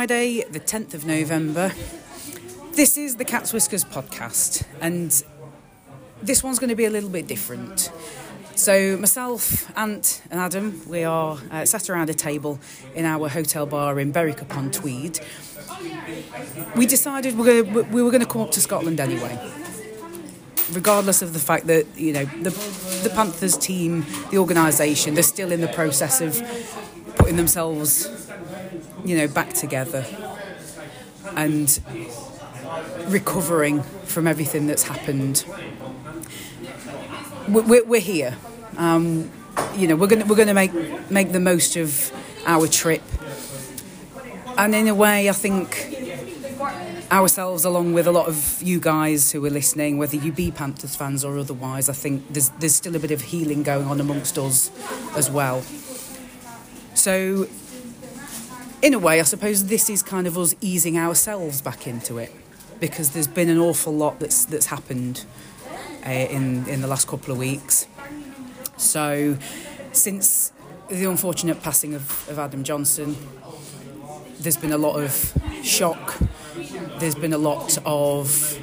[0.00, 1.72] Friday, the 10th of November.
[2.72, 5.10] This is the Cat's Whiskers podcast, and
[6.22, 7.92] this one's going to be a little bit different.
[8.54, 12.58] So, myself, Ant, and Adam, we are uh, sat around a table
[12.94, 15.20] in our hotel bar in Berwick upon Tweed.
[16.74, 19.38] We decided we're gonna, we were going to come up to Scotland anyway
[20.72, 22.50] regardless of the fact that you know the
[23.02, 26.40] the Panthers team, the organisation, they're still in the process of
[27.16, 28.29] putting themselves,
[29.04, 30.04] you know, back together
[31.36, 31.80] and
[33.06, 35.44] recovering from everything that's happened.
[37.48, 38.36] We're, we're here.
[38.76, 39.30] Um,
[39.76, 42.12] you know, we're going we're to make make the most of
[42.46, 43.02] our trip,
[44.56, 45.90] and in a way, I think
[47.10, 50.94] ourselves, along with a lot of you guys who are listening, whether you be Panthers
[50.94, 54.38] fans or otherwise, I think there's there's still a bit of healing going on amongst
[54.38, 54.70] us
[55.16, 55.62] as well.
[56.94, 57.48] So,
[58.82, 62.34] in a way, I suppose this is kind of us easing ourselves back into it
[62.80, 65.24] because there's been an awful lot that's that's happened
[66.06, 67.86] uh, in in the last couple of weeks.
[68.76, 69.36] So,
[69.92, 70.52] since
[70.88, 73.16] the unfortunate passing of, of Adam Johnson,
[74.40, 76.18] there's been a lot of shock
[76.98, 78.58] there's been a lot of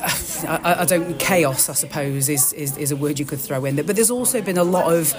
[0.48, 3.76] I, I, don't chaos I suppose is, is, is a word you could throw in
[3.76, 5.12] there but there's also been a lot of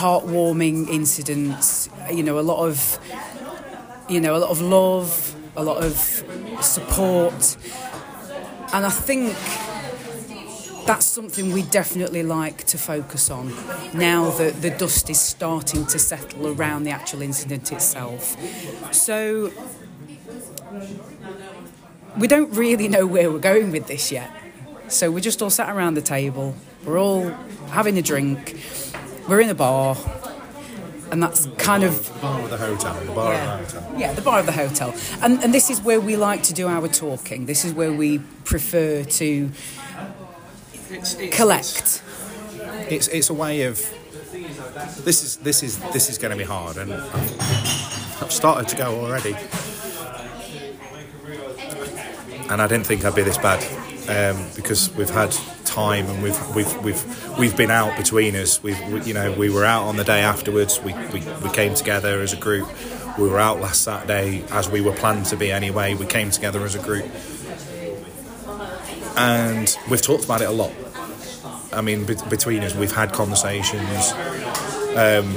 [0.00, 2.98] heartwarming incidents you know a lot of
[4.08, 5.94] you know a lot of love a lot of
[6.60, 7.56] support
[8.72, 9.36] and I think
[10.86, 13.52] that's something we definitely like to focus on
[13.94, 18.36] now that the dust is starting to settle around the actual incident itself.
[18.92, 19.52] So
[22.16, 24.30] we don't really know where we're going with this yet.
[24.88, 26.54] So we're just all sat around the table,
[26.84, 27.28] we're all
[27.70, 28.58] having a drink,
[29.28, 29.96] we're in a bar,
[31.10, 32.94] and that's kind of the bar of the hotel.
[32.94, 34.00] The bar yeah, of the hotel.
[34.00, 36.68] Yeah, the bar of the hotel, and and this is where we like to do
[36.68, 37.46] our talking.
[37.46, 39.50] This is where we prefer to
[40.90, 42.02] It's, it's, collect.
[42.88, 43.78] It's it's a way of
[45.04, 48.76] this is this is this is going to be hard, and I've, I've started to
[48.76, 49.36] go already.
[52.50, 53.62] And I didn't think I'd be this bad
[54.08, 55.34] um, because we've had
[55.72, 58.62] time and we've we've we've we've been out between us.
[58.62, 60.78] We've we, you know we were out on the day afterwards.
[60.80, 62.68] We, we we came together as a group.
[63.18, 65.94] We were out last Saturday as we were planned to be anyway.
[65.94, 67.06] We came together as a group,
[69.16, 70.72] and we've talked about it a lot.
[71.72, 74.12] I mean, be- between us, we've had conversations.
[74.94, 75.32] Um,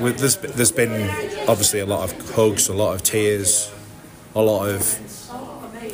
[0.00, 1.08] there's there's been
[1.48, 3.72] obviously a lot of hugs, a lot of tears,
[4.34, 4.82] a lot of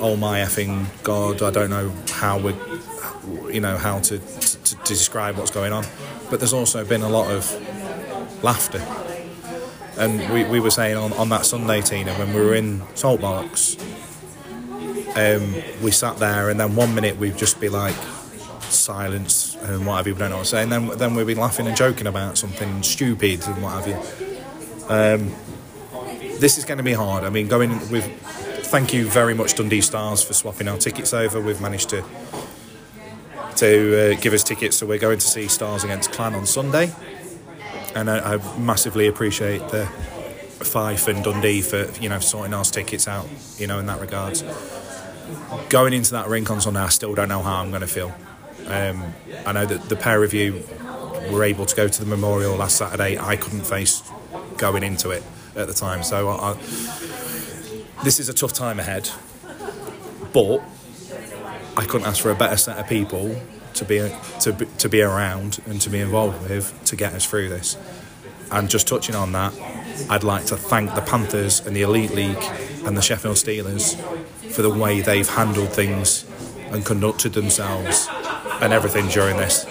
[0.01, 2.53] oh my effing god, I don't know how we,
[3.51, 5.85] you know, how to, to, to describe what's going on.
[6.31, 8.85] But there's also been a lot of laughter.
[9.97, 13.81] And we, we were saying on, on that Sunday, Tina, when we were in Saltbox,
[15.17, 17.95] um, we sat there and then one minute we'd just be like
[18.63, 20.63] silence and what have you, we don't know what to say.
[20.63, 23.95] And then, then we'd be laughing and joking about something stupid and what have you.
[24.89, 25.33] Um,
[26.41, 27.25] this is going to be hard.
[27.25, 28.05] I mean, going with
[28.75, 31.41] thank you very much Dundee Stars for swapping our tickets over.
[31.41, 32.05] We've managed to
[33.57, 36.93] to uh, give us tickets, so we're going to see Stars against Clan on Sunday,
[37.95, 39.87] and I, I massively appreciate the
[40.65, 43.27] Fife and Dundee for you know sorting our tickets out.
[43.59, 44.43] You know in that regards.
[45.69, 48.15] Going into that rink on Sunday, I still don't know how I'm going to feel.
[48.67, 49.15] Um,
[49.47, 50.63] I know that the pair of you
[51.31, 53.19] were able to go to the memorial last Saturday.
[53.19, 54.03] I couldn't face
[54.59, 55.23] going into it
[55.57, 56.55] at the time, so I, I
[58.03, 59.11] this is a tough time ahead,
[60.33, 60.63] but
[61.77, 63.35] I couldn't ask for a better set of people
[63.75, 64.11] to be
[64.41, 67.77] to be, to be around and to be involved with to get us through this.
[68.51, 69.53] And just touching on that,
[70.09, 72.43] I'd like to thank the Panthers and the Elite League
[72.85, 73.97] and the Sheffield Steelers
[74.53, 76.25] for the way they've handled things
[76.71, 78.09] and conducted themselves
[78.61, 79.67] and everything during this.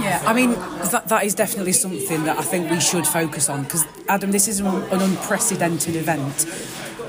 [0.00, 3.64] Yeah, I mean that that is definitely something that I think we should focus on
[3.64, 6.46] because Adam, this is an, an unprecedented event.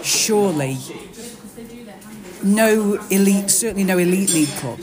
[0.03, 0.77] Surely,
[2.43, 4.79] no elite, certainly no elite league club,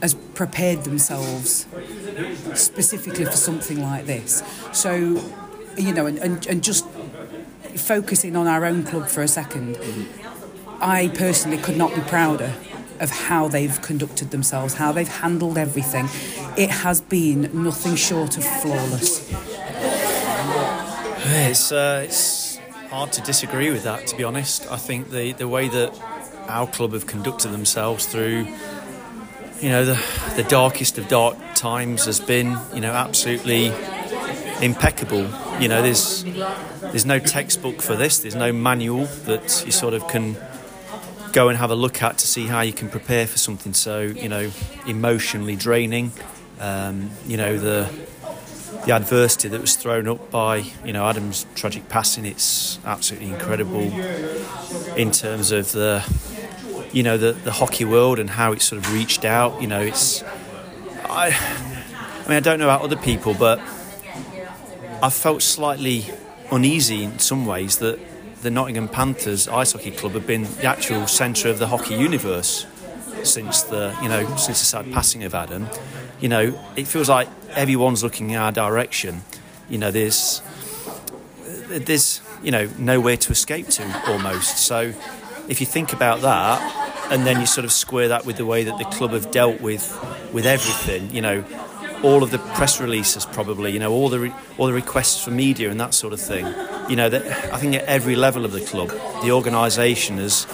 [0.00, 1.66] has prepared themselves
[2.54, 4.42] specifically for something like this.
[4.72, 5.22] So,
[5.76, 6.86] you know, and, and, and just
[7.76, 9.78] focusing on our own club for a second,
[10.80, 12.52] I personally could not be prouder
[13.00, 16.08] of how they've conducted themselves, how they've handled everything.
[16.56, 19.30] It has been nothing short of flawless.
[21.28, 22.58] It's uh, it's
[22.88, 24.06] hard to disagree with that.
[24.06, 25.92] To be honest, I think the the way that
[26.48, 28.46] our club have conducted themselves through,
[29.60, 30.02] you know, the
[30.36, 33.72] the darkest of dark times has been, you know, absolutely
[34.60, 35.28] impeccable.
[35.60, 36.24] You know, there's
[36.82, 38.18] there's no textbook for this.
[38.18, 40.36] There's no manual that you sort of can
[41.32, 44.00] go and have a look at to see how you can prepare for something so
[44.00, 44.50] you know
[44.86, 46.12] emotionally draining.
[46.58, 47.90] Um, you know the
[48.86, 52.24] the adversity that was thrown up by you know Adam's tragic passing.
[52.24, 53.90] It's absolutely incredible
[54.96, 56.00] in terms of the
[56.96, 59.60] you know the the hockey world and how it sort of reached out.
[59.60, 60.22] You know, it's
[61.04, 61.28] I.
[61.28, 63.60] I mean, I don't know about other people, but
[65.02, 66.06] I felt slightly
[66.50, 68.00] uneasy in some ways that
[68.40, 72.66] the Nottingham Panthers ice hockey club have been the actual centre of the hockey universe
[73.24, 75.68] since the you know since the sad passing of Adam.
[76.18, 79.20] You know, it feels like everyone's looking in our direction.
[79.68, 80.40] You know, there's
[81.68, 84.56] there's you know nowhere to escape to almost.
[84.56, 84.94] So
[85.46, 88.64] if you think about that, and then you sort of square that with the way
[88.64, 89.84] that the club have dealt with
[90.32, 91.44] with everything, you know,
[92.02, 95.30] all of the press releases probably, you know, all the re- all the requests for
[95.30, 96.46] media and that sort of thing.
[96.88, 98.90] You know, that I think at every level of the club,
[99.22, 100.46] the organisation has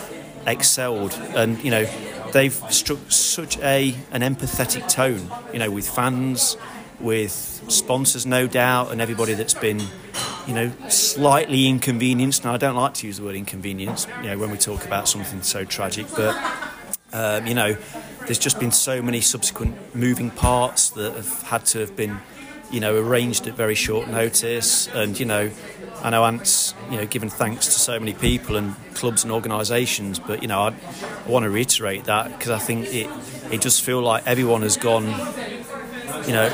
[0.47, 1.85] excelled, and you know,
[2.33, 6.57] they've struck such a an empathetic tone, you know, with fans,
[7.03, 9.81] with sponsors, no doubt, and everybody that's been,
[10.47, 12.45] you know, slightly inconvenienced.
[12.45, 15.09] Now, I don't like to use the word inconvenience, you know, when we talk about
[15.09, 16.35] something so tragic, but
[17.13, 17.77] um, you know,
[18.25, 22.19] there's just been so many subsequent moving parts that have had to have been,
[22.71, 24.89] you know, arranged at very short notice.
[24.89, 25.51] And you know,
[26.03, 30.19] I know Ant's, you know, given thanks to so many people and clubs and organisations.
[30.19, 33.11] But you know, I, I want to reiterate that because I think it
[33.53, 35.05] it does feel like everyone has gone,
[36.27, 36.49] you know,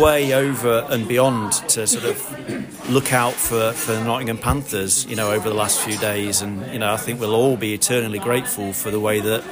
[0.00, 5.16] way over and beyond to sort of look out for, for the Nottingham Panthers, you
[5.16, 6.42] know, over the last few days.
[6.42, 9.44] And, you know, I think we'll all be eternally grateful for the way that,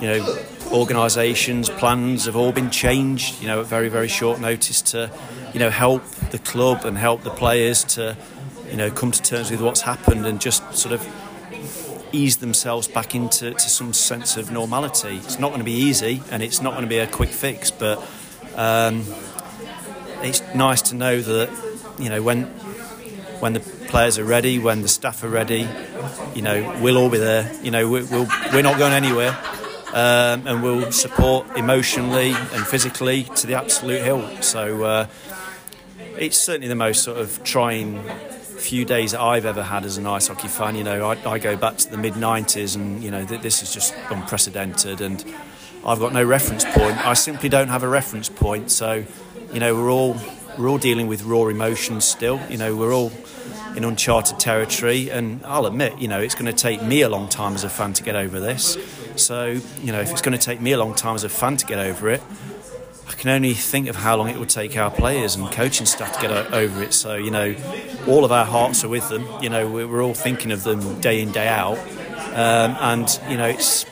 [0.00, 0.38] you know,
[0.72, 5.10] organisations, plans have all been changed, you know, at very, very short notice to,
[5.52, 8.16] you know, help the club and help the players to,
[8.70, 11.06] you know, come to terms with what's happened and just sort of
[12.12, 15.16] ease themselves back into to some sense of normality.
[15.16, 17.70] It's not going to be easy and it's not going to be a quick fix,
[17.70, 17.98] but
[18.56, 19.04] um,
[20.22, 21.50] it's nice to know that,
[21.98, 22.44] you know, when
[23.40, 25.68] when the players are ready, when the staff are ready,
[26.34, 27.50] you know, we'll all be there.
[27.62, 29.36] You know, we, we'll, we're not going anywhere
[29.88, 34.28] um, and will support emotionally and physically to the absolute hill.
[34.42, 35.06] So uh,
[36.18, 38.02] it's certainly the most sort of trying
[38.58, 40.74] few days that I've ever had as an ice hockey fan.
[40.74, 43.62] You know, I, I go back to the mid 90s and, you know, th- this
[43.62, 45.24] is just unprecedented and
[45.86, 46.98] I've got no reference point.
[47.06, 48.70] I simply don't have a reference point.
[48.70, 49.04] So,
[49.52, 50.16] you know, we're all
[50.58, 52.40] we're all dealing with raw emotions still.
[52.50, 53.12] You know, we're all
[53.76, 57.28] in uncharted territory, and I'll admit, you know, it's going to take me a long
[57.28, 58.76] time as a fan to get over this.
[59.16, 61.56] So, you know, if it's going to take me a long time as a fan
[61.58, 62.22] to get over it,
[63.08, 66.14] I can only think of how long it would take our players and coaching staff
[66.14, 66.92] to get over it.
[66.92, 67.54] So, you know,
[68.06, 69.26] all of our hearts are with them.
[69.42, 71.78] You know, we're all thinking of them day in, day out.
[72.34, 73.86] Um, and, you know, it's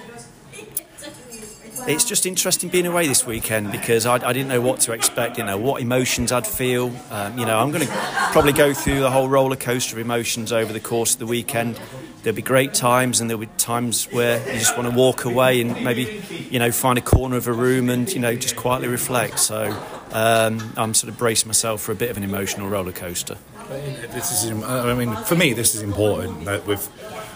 [1.88, 5.38] it's just interesting being away this weekend because I, I, didn't know what to expect,
[5.38, 6.92] you know, what emotions I'd feel.
[7.10, 7.92] Um, you know, I'm going to
[8.32, 11.78] probably go through the whole roller coaster of emotions over the course of the weekend.
[12.22, 15.60] There'll be great times and there'll be times where you just want to walk away
[15.60, 18.88] and maybe, you know, find a corner of a room and, you know, just quietly
[18.88, 19.38] reflect.
[19.38, 19.70] So
[20.10, 23.38] um, I'm sort of bracing myself for a bit of an emotional roller coaster.
[23.68, 26.88] This is, I mean, for me, this is important that we've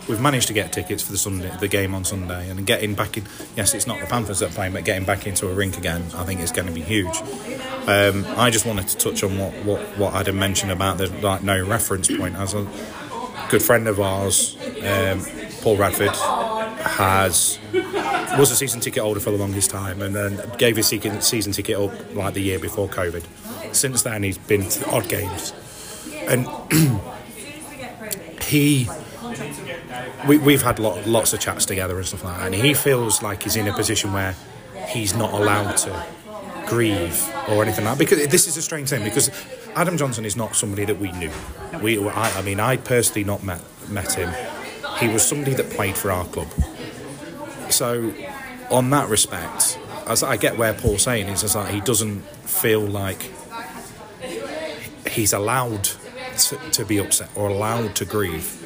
[0.09, 3.17] we've managed to get tickets for the Sunday, the game on Sunday, and getting back
[3.17, 3.25] in.
[3.57, 6.03] Yes, it's not the Panthers that are playing, but getting back into a rink again,
[6.15, 7.17] I think it's going to be huge.
[7.87, 11.43] Um, I just wanted to touch on what, what, what Adam mentioned about the like
[11.43, 12.37] no reference point.
[12.37, 12.67] As a
[13.49, 15.25] good friend of ours, um,
[15.63, 16.17] Paul Radford,
[16.81, 17.59] has
[18.39, 21.77] was a season ticket holder for the longest time, and then gave his season ticket
[21.77, 23.25] up like the year before COVID.
[23.75, 25.53] Since then, he's been to odd games,
[26.27, 26.47] and
[28.43, 28.89] he
[30.29, 33.23] we, we've had lot, lots of chats together and stuff like that, and he feels
[33.23, 34.35] like he's in a position where
[34.89, 36.07] he's not allowed to
[36.67, 37.99] grieve or anything like that.
[37.99, 39.31] Because this is a strange thing, because
[39.75, 41.31] Adam Johnson is not somebody that we knew.
[41.83, 44.33] We, I, I mean, I personally not met, met him.
[44.99, 46.49] He was somebody that played for our club.
[47.71, 48.13] So,
[48.71, 52.81] on that respect, as I get where Paul's saying is, is that he doesn't feel
[52.81, 53.31] like
[55.09, 55.89] he's allowed
[56.49, 58.57] to, to be upset or allowed to grieve.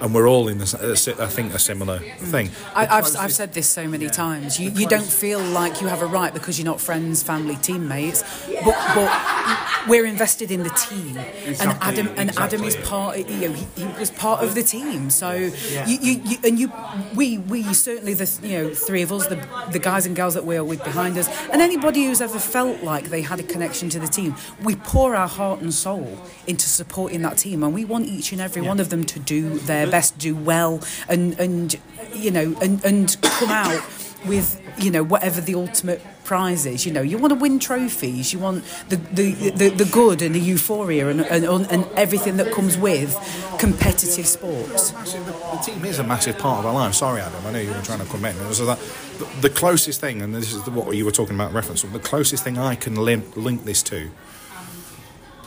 [0.00, 2.16] And we're all in this, uh, I think, a similar mm.
[2.18, 2.50] thing.
[2.74, 4.58] I, I've, I've said this so many times.
[4.58, 8.22] You, you don't feel like you have a right because you're not friends, family, teammates,
[8.64, 11.16] but, but we're invested in the team.
[11.16, 13.18] and Adam and Adam is part.
[13.18, 15.10] You know, he, he was part of the team.
[15.10, 15.52] So you,
[15.86, 16.72] you, you and you,
[17.14, 20.44] we we certainly the you know three of us, the the guys and girls that
[20.44, 23.98] we're with behind us, and anybody who's ever felt like they had a connection to
[23.98, 28.06] the team, we pour our heart and soul into supporting that team, and we want
[28.06, 31.78] each and every one of them to do their best, do well, and and
[32.14, 33.82] you know, and and come out
[34.26, 36.86] with you know whatever the ultimate prize is.
[36.86, 38.32] You know, you want to win trophies.
[38.32, 42.52] You want the the, the, the good and the euphoria and, and and everything that
[42.52, 43.16] comes with
[43.58, 44.90] competitive sports.
[44.90, 46.94] The team is a massive part of our life.
[46.94, 47.46] Sorry, Adam.
[47.46, 48.34] I know you were trying to come in.
[48.52, 48.78] So that
[49.18, 51.82] the, the closest thing, and this is what you were talking about reference.
[51.82, 54.10] The closest thing I can link, link this to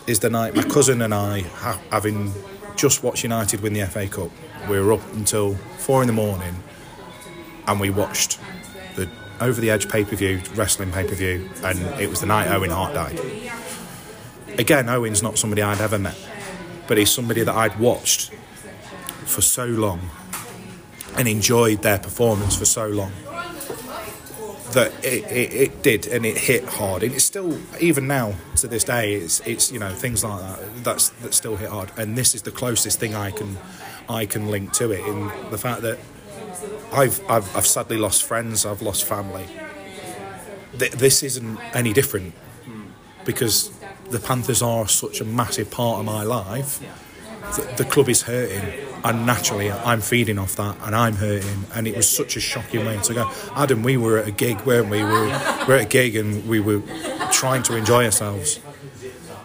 [0.07, 2.33] is the night my cousin and I, ha- having
[2.75, 4.29] just watched United win the FA Cup,
[4.69, 6.55] we were up until four in the morning,
[7.67, 8.39] and we watched
[8.95, 9.09] the
[9.41, 12.47] over the edge pay per view wrestling pay per view, and it was the night
[12.49, 13.19] Owen Hart died.
[14.59, 16.17] Again, Owen's not somebody I'd ever met,
[16.87, 18.31] but he's somebody that I'd watched
[19.25, 20.09] for so long
[21.17, 23.11] and enjoyed their performance for so long
[24.75, 27.01] that it, it, it, did and it hit hard.
[27.01, 30.83] And it's still even now to this day it's it's you know things like that
[30.83, 31.91] that's that still hit hard.
[31.97, 33.57] And this is the closest thing I can
[34.09, 35.97] I can link to it in the fact that
[36.93, 39.47] I've I've, I've sadly lost friends I've lost family.
[40.77, 42.33] Th- this isn't any different
[43.23, 43.71] because
[44.09, 46.79] the Panthers are such a massive part of my life.
[47.55, 48.73] The, the club is hurting
[49.05, 51.65] and naturally I'm feeding off that and I'm hurting.
[51.75, 53.31] And it was such a shocking way to go.
[53.55, 55.03] Adam we were at a gig weren't we?
[55.03, 56.81] We were, we were at a gig and we were
[57.31, 58.59] trying to enjoy ourselves.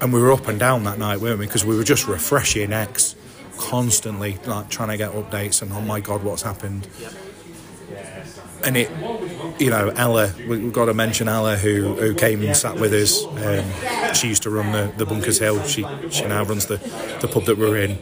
[0.00, 1.47] And we were up and down that night weren't we?
[1.47, 3.14] Because we were just refreshing X
[3.59, 6.88] constantly like trying to get updates and oh my god what's happened?
[8.64, 8.90] And it
[9.61, 13.26] you know Ella we've got to mention Ella who, who came and sat with us.
[13.26, 15.62] Um, she used to run the, the Bunkers Hill.
[15.64, 16.79] She she now runs the,
[17.21, 17.99] the pub that we're in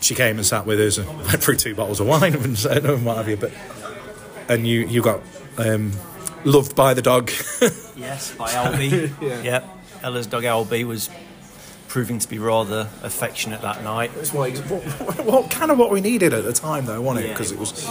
[0.00, 3.04] she came and sat with us and went through two bottles of wine and, and
[3.04, 3.36] what have you.
[3.36, 3.52] But
[4.48, 5.20] and you you got
[5.58, 5.92] um,
[6.44, 7.30] loved by the dog.
[7.96, 9.12] yes, by Albie.
[9.20, 9.42] yeah.
[9.42, 9.68] Yep,
[10.02, 11.10] Ella's dog Albie was
[11.88, 14.10] proving to be rather affectionate that night.
[14.14, 17.26] It was what, what, what, kind of what we needed at the time, though, wasn't
[17.26, 17.28] it?
[17.30, 17.88] Because yeah, it was.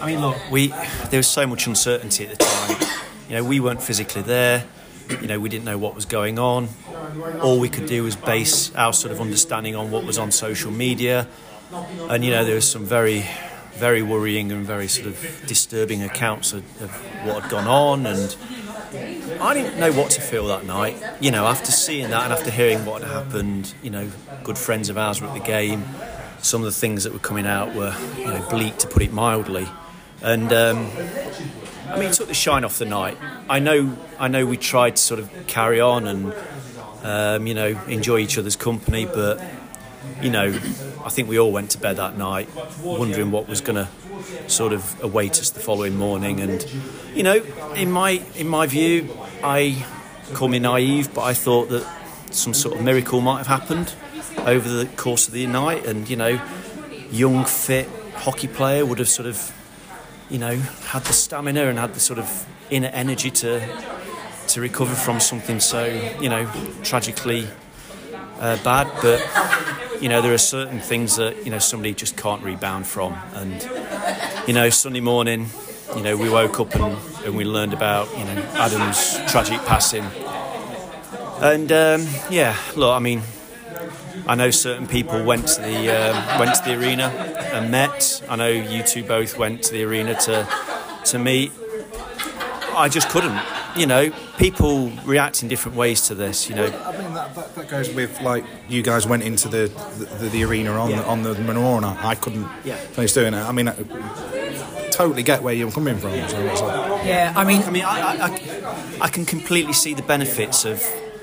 [0.00, 2.88] I mean, look, we there was so much uncertainty at the time.
[3.28, 4.66] You know, we weren't physically there.
[5.20, 6.68] You know, we didn't know what was going on.
[7.42, 10.70] All we could do was base our sort of understanding on what was on social
[10.70, 11.28] media.
[12.08, 13.24] And, you know, there was some very,
[13.74, 16.90] very worrying and very sort of disturbing accounts of, of
[17.26, 18.06] what had gone on.
[18.06, 18.36] And
[19.40, 21.02] I didn't know what to feel that night.
[21.20, 24.10] You know, after seeing that and after hearing what had happened, you know,
[24.44, 25.84] good friends of ours were at the game.
[26.40, 29.12] Some of the things that were coming out were, you know, bleak to put it
[29.12, 29.66] mildly.
[30.20, 30.90] And um,
[31.86, 33.18] I mean, it took the shine off the night.
[33.48, 36.34] I know, I know, we tried to sort of carry on and
[37.02, 39.42] um, you know enjoy each other's company, but
[40.20, 40.46] you know,
[41.04, 42.48] I think we all went to bed that night
[42.82, 43.88] wondering what was going to
[44.48, 46.40] sort of await us the following morning.
[46.40, 46.64] And
[47.14, 47.42] you know,
[47.74, 49.84] in my in my view, I
[50.32, 51.86] call me naive, but I thought that
[52.30, 53.94] some sort of miracle might have happened
[54.38, 56.40] over the course of the night, and you know,
[57.10, 59.52] young fit hockey player would have sort of
[60.32, 63.60] you know, had the stamina and had the sort of inner energy to
[64.48, 65.84] to recover from something so,
[66.20, 66.50] you know,
[66.82, 67.46] tragically
[68.40, 68.90] uh, bad.
[69.02, 69.20] But
[70.02, 73.12] you know, there are certain things that you know somebody just can't rebound from.
[73.34, 73.62] And
[74.48, 75.48] you know, Sunday morning,
[75.94, 76.96] you know, we woke up and,
[77.26, 80.04] and we learned about you know Adam's tragic passing.
[81.40, 83.22] And um, yeah, look, I mean,
[84.26, 87.04] I know certain people went to the um, went to the arena
[87.52, 88.22] and met.
[88.28, 90.46] I know you two both went to the arena to
[91.06, 91.52] to meet.
[92.74, 93.38] I just couldn't.
[93.76, 96.48] You know, people react in different ways to this.
[96.48, 99.70] You know, I mean that, that, that goes with like you guys went into the
[100.18, 101.00] the, the arena on yeah.
[101.00, 101.78] the, on the menorah.
[101.78, 102.76] And I, I couldn't yeah.
[102.76, 103.38] finish doing it.
[103.38, 103.74] I mean, I
[104.90, 106.12] totally get where you're coming from.
[106.28, 110.64] So like, yeah, I mean, I mean, I, I, I can completely see the benefits
[110.64, 110.82] of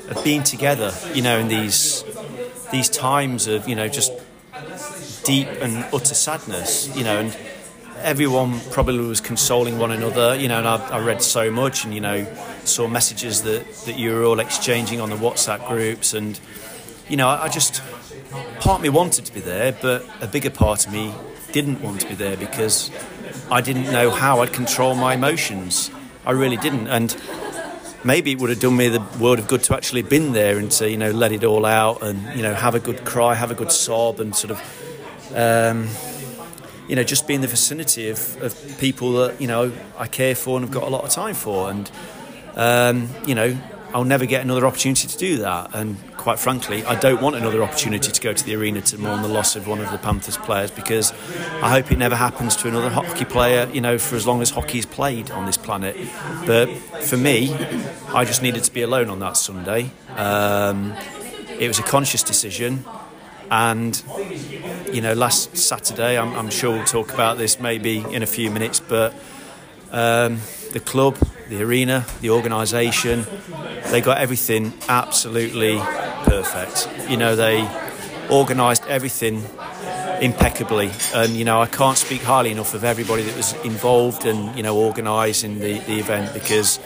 [0.10, 0.92] of being together.
[1.14, 2.04] You know, in these
[2.72, 4.12] these times of you know just
[5.24, 7.38] deep and utter sadness, you know, and
[7.98, 11.94] everyone probably was consoling one another, you know, and I, I, read so much and,
[11.94, 12.26] you know,
[12.64, 16.40] saw messages that, that you were all exchanging on the WhatsApp groups and,
[17.10, 17.82] you know, I, I just,
[18.60, 21.14] part of me wanted to be there, but a bigger part of me
[21.52, 22.90] didn't want to be there because
[23.52, 25.92] I didn't know how I'd control my emotions.
[26.26, 26.88] I really didn't.
[26.88, 27.16] And
[28.04, 30.72] maybe it would have done me the world of good to actually been there and
[30.72, 33.52] to you know let it all out and you know have a good cry, have
[33.52, 35.36] a good sob, and sort of.
[35.36, 35.88] Um,
[36.88, 40.34] you know, just be in the vicinity of, of people that you know I care
[40.34, 41.90] for and have got a lot of time for, and
[42.56, 43.56] um, you know,
[43.94, 45.72] I'll never get another opportunity to do that.
[45.74, 49.22] And quite frankly, I don't want another opportunity to go to the arena to mourn
[49.22, 51.12] the loss of one of the Panthers players because
[51.64, 54.52] I hope it never happens to another hockey player, you know, for as long as
[54.52, 55.96] hockey's played on this planet.
[56.46, 56.68] But
[57.04, 57.54] for me,
[58.14, 59.92] I just needed to be alone on that Sunday.
[60.16, 60.94] Um,
[61.60, 62.86] it was a conscious decision.
[63.52, 64.02] And,
[64.94, 68.52] you know, last Saturday, I'm, I'm, sure we'll talk about this maybe in a few
[68.52, 69.14] minutes, but
[69.92, 70.40] um,
[70.72, 71.18] the club,
[71.50, 73.26] the arena, the organisation,
[73.92, 75.78] they got everything absolutely
[76.26, 76.90] perfect.
[77.10, 77.68] You know, they
[78.30, 79.44] organised everything
[80.22, 80.92] impeccably.
[81.14, 84.64] And, you know, I can't speak highly enough of everybody that was involved and, you
[84.64, 86.80] know, organising the, the event because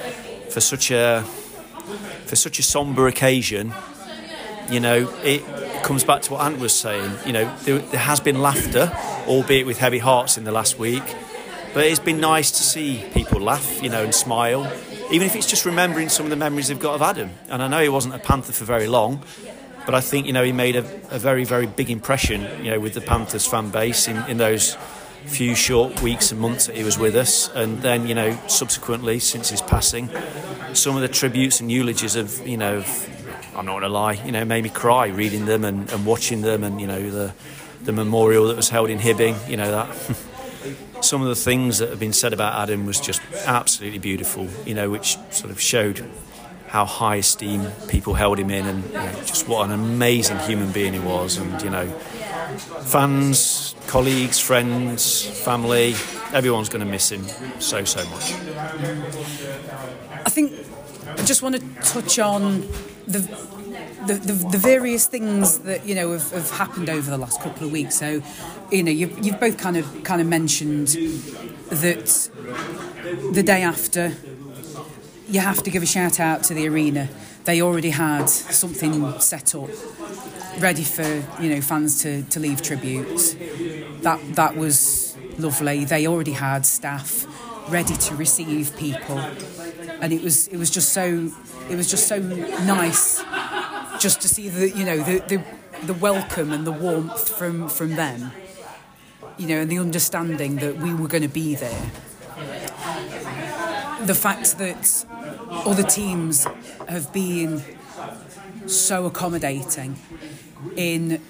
[0.49, 1.23] for such a
[2.25, 3.73] for such a sombre occasion,
[4.69, 5.43] you know, it
[5.83, 7.11] comes back to what Ant was saying.
[7.25, 8.91] You know, there, there, has been laughter,
[9.27, 11.03] albeit with heavy hearts in the last week,
[11.73, 14.71] but it's been nice to see people laugh, you know, and smile,
[15.11, 17.31] even if it's just remembering some of the memories they've got of Adam.
[17.49, 19.23] And I know he wasn't a Panther for very long,
[19.85, 22.79] but I think you know he made a, a very, very big impression, you know,
[22.79, 24.77] with the Panthers fan base in, in those
[25.25, 29.19] few short weeks and months that he was with us, and then you know subsequently
[29.19, 30.09] since his passing,
[30.73, 32.77] some of the tributes and eulogies of you know.
[32.77, 33.09] Of,
[33.55, 36.41] I'm not going to lie, you know, made me cry reading them and, and watching
[36.41, 37.33] them, and you know the
[37.83, 40.17] the memorial that was held in Hibbing, you know that.
[41.03, 44.73] some of the things that have been said about Adam was just absolutely beautiful, you
[44.73, 46.05] know, which sort of showed
[46.67, 50.71] how high esteem people held him in and you know, just what an amazing human
[50.71, 51.37] being he was.
[51.37, 51.87] And, you know,
[52.85, 55.93] fans, colleagues, friends, family,
[56.33, 57.23] everyone's going to miss him
[57.59, 58.33] so, so much.
[60.25, 60.53] I think
[61.07, 62.61] I just want to touch on
[63.05, 63.19] the
[64.07, 67.65] the, the, the, various things that you know have, have, happened over the last couple
[67.65, 67.95] of weeks.
[67.95, 68.21] So,
[68.71, 72.29] you know, you've, you've both kind of kind of mentioned that
[73.33, 74.13] the day after,
[75.27, 77.09] you have to give a shout out to the arena.
[77.45, 79.69] They already had something set up,
[80.59, 83.35] ready for you know fans to, to leave tributes.
[84.01, 85.85] That that was lovely.
[85.85, 87.25] They already had staff
[87.69, 91.31] ready to receive people, and it was it was just so
[91.69, 93.12] it was just so nice
[94.03, 95.41] just to see the you know the, the
[95.85, 98.33] the welcome and the warmth from from them
[99.37, 101.85] you know and the understanding that we were going to be there.
[104.01, 105.05] The fact that
[105.49, 106.45] other teams
[106.89, 107.63] have been
[108.65, 109.95] so accommodating
[110.75, 111.21] in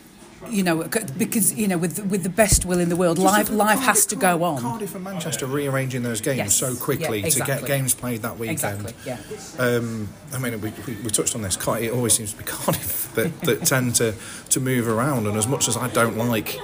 [0.49, 0.84] you know,
[1.17, 4.15] because you know, with with the best will in the world, life life has to
[4.15, 4.62] go on.
[4.62, 6.56] Cardiff and Manchester rearranging those games yes.
[6.56, 7.56] so quickly yeah, exactly.
[7.56, 8.89] to get games played that weekend.
[8.89, 8.93] Exactly.
[9.06, 9.65] Yeah.
[9.65, 11.58] Um, I mean, we, we, we, touched on this.
[11.58, 14.15] It always seems to be Cardiff that, that tend to
[14.49, 16.60] to move around, and as much as I don't like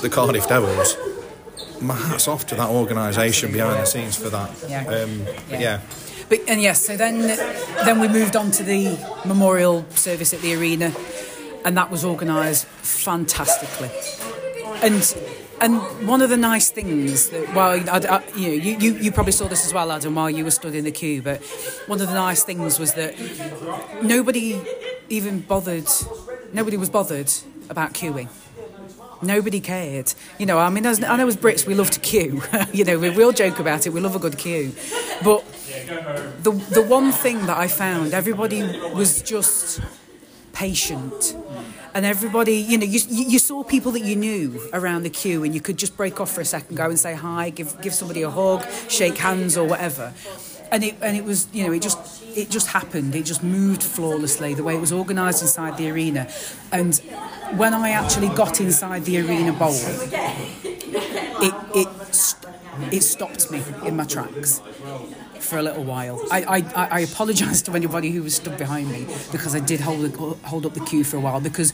[0.00, 0.96] the Cardiff Devils,
[1.80, 4.50] my hats off to that organisation behind the scenes for that.
[4.68, 4.86] Yeah.
[4.86, 5.60] Um, yeah.
[5.60, 5.80] yeah.
[6.28, 7.20] But, and yes, so then
[7.84, 10.92] then we moved on to the memorial service at the arena
[11.64, 13.90] and that was organised fantastically.
[14.82, 15.02] And
[15.62, 19.12] and one of the nice things that, well, I, I, you know, you, you, you,
[19.12, 21.40] probably saw this as well, Adam, while you were studying the queue, but
[21.86, 23.14] one of the nice things was that
[24.02, 24.60] nobody
[25.08, 25.86] even bothered,
[26.52, 27.30] nobody was bothered
[27.70, 28.28] about queuing.
[29.22, 30.12] Nobody cared.
[30.36, 32.42] You know, I mean, as, I know as Brits, we love to queue.
[32.72, 34.72] you know, we, we all joke about it, we love a good queue.
[35.22, 35.44] But
[36.42, 39.80] the, the one thing that I found, everybody was just
[40.52, 41.36] patient
[41.94, 45.54] and everybody, you know, you, you saw people that you knew around the queue, and
[45.54, 48.22] you could just break off for a second, go and say hi, give give somebody
[48.22, 50.12] a hug, shake hands, or whatever.
[50.70, 51.98] And it and it was, you know, it just
[52.36, 53.14] it just happened.
[53.14, 56.28] It just moved flawlessly the way it was organised inside the arena.
[56.70, 56.96] And
[57.56, 59.74] when I actually got inside the arena bowl,
[61.42, 61.88] it it
[62.90, 64.60] it stopped me in my tracks
[65.42, 66.20] for a little while.
[66.30, 70.14] I, I, I apologise to anybody who was stood behind me because I did hold
[70.44, 71.72] hold up the queue for a while because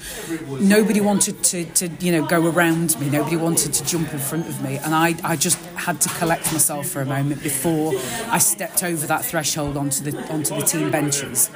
[0.61, 3.11] nobody wanted to, to you know go around me.
[3.11, 6.53] Nobody wanted to jump in front of me, and I, I just had to collect
[6.53, 7.93] myself for a moment before
[8.29, 11.51] I stepped over that threshold onto the onto the team benches.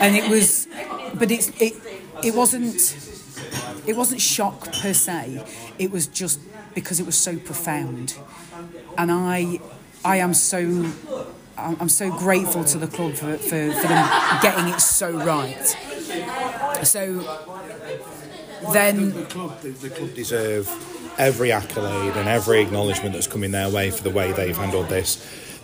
[0.00, 0.68] And it was,
[1.14, 1.74] but it's it
[2.22, 2.96] it wasn't
[3.86, 5.44] it wasn't shock per se.
[5.78, 6.40] It was just
[6.74, 8.16] because it was so profound,
[8.96, 9.60] and I
[10.04, 10.90] I am so
[11.56, 14.08] I'm so grateful to the club for, for, for them
[14.42, 15.66] getting it so right.
[16.84, 17.14] So
[18.72, 20.68] then the club, the, the club deserve
[21.18, 25.16] every accolade and every acknowledgement that's coming their way for the way they've handled this.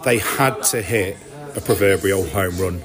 [0.05, 1.17] they had to hit
[1.55, 2.83] a proverbial home run.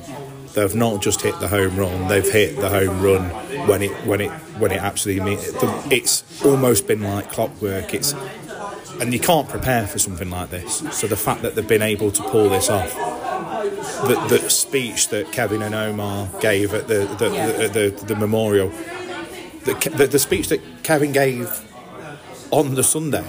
[0.54, 3.30] They've not just hit the home run; they've hit the home run
[3.68, 5.42] when it when it when it actually means
[5.92, 7.94] it's almost been like clockwork.
[7.94, 8.14] It's
[9.02, 10.84] and you can't prepare for something like this.
[10.92, 12.94] So the fact that they've been able to pull this off,
[14.08, 17.52] the, the speech that Kevin and Omar gave at the the, Yeah.
[17.68, 18.70] the, the, the memorial,
[19.66, 21.50] the, the the speech that Kevin gave
[22.52, 23.26] on the Sunday.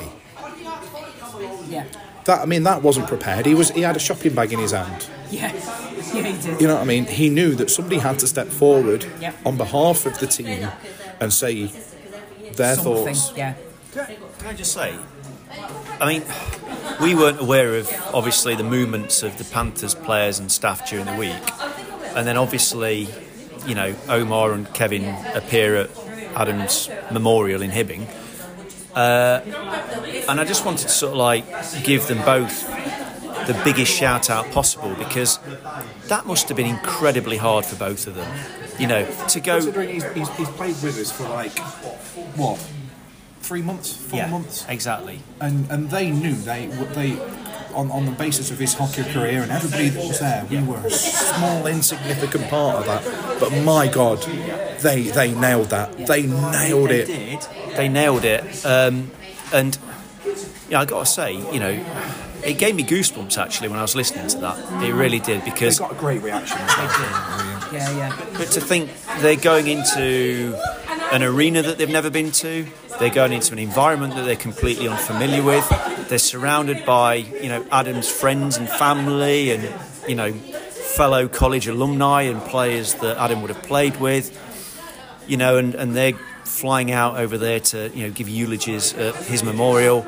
[1.69, 1.85] Yeah.
[2.25, 3.47] That I mean, that wasn't prepared.
[3.47, 5.07] He was he had a shopping bag in his hand.
[5.31, 5.53] Yeah.
[6.15, 6.61] Yeah, he did.
[6.61, 7.05] You know what I mean?
[7.05, 9.35] He knew that somebody had to step forward Yep.
[9.47, 10.67] on behalf of the team
[11.21, 11.67] and say
[12.57, 13.15] their Something.
[13.15, 13.33] thoughts.
[13.37, 13.55] Yeah.
[13.93, 14.97] Can I just say,
[16.01, 16.25] I mean,
[17.01, 21.17] we weren't aware of obviously the movements of the Panthers players and staff during the
[21.17, 21.43] week,
[22.17, 23.09] and then obviously,
[23.67, 25.91] you know, Omar and Kevin appear at
[26.35, 28.09] Adams Memorial in Hibbing,
[28.95, 29.41] uh,
[30.29, 31.45] and I just wanted to sort of like
[31.85, 32.67] give them both
[33.47, 35.39] the biggest shout out possible because
[36.09, 38.31] that must have been incredibly hard for both of them.
[38.79, 39.57] You know, to go.
[39.57, 41.59] Considering he's, he's, he's played with us for like
[42.37, 42.59] what
[43.51, 45.19] three months, four Yeah, months, exactly.
[45.41, 47.11] and and they knew they they
[47.75, 50.79] on, on the basis of his hockey career and everybody that was there, we were
[50.87, 53.03] a small insignificant part of that.
[53.41, 54.19] But my God,
[54.87, 55.89] they they nailed that.
[56.07, 57.07] They nailed they it.
[57.07, 57.41] did.
[57.77, 58.43] They nailed it.
[58.65, 59.11] Um,
[59.53, 59.77] and
[60.69, 61.75] yeah, I got to say, you know,
[62.45, 64.57] it gave me goosebumps actually when I was listening to that.
[64.85, 65.79] It really did because They because.
[65.81, 66.59] got a great reaction.
[66.61, 67.73] as well.
[67.73, 68.17] Yeah, yeah.
[68.39, 68.91] But to think
[69.23, 70.55] they're going into
[71.13, 72.67] an arena that they've never been to,
[73.01, 75.67] they're going into an environment that they're completely unfamiliar with.
[76.11, 79.75] They're surrounded by, you know, Adam's friends and family and,
[80.07, 84.39] you know, fellow college alumni and players that Adam would have played with.
[85.27, 86.13] You know, and, and they're
[86.45, 90.07] flying out over there to, you know, give eulogies at his memorial.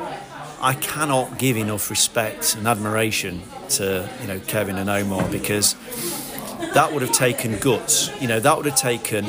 [0.61, 5.76] I cannot give enough respect and admiration to, you know, Kevin and Omar because
[6.74, 8.11] that would have taken guts.
[8.20, 9.24] You know, that would have taken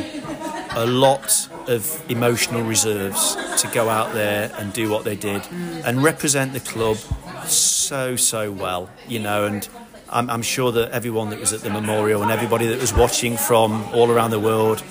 [0.72, 6.04] a lot of emotional reserves to go out there and do what they did and
[6.04, 6.98] represent the club
[7.46, 9.68] so, so well, you know, and
[10.10, 13.38] I'm, I'm sure that everyone that was at the memorial and everybody that was watching
[13.38, 14.84] from all around the world,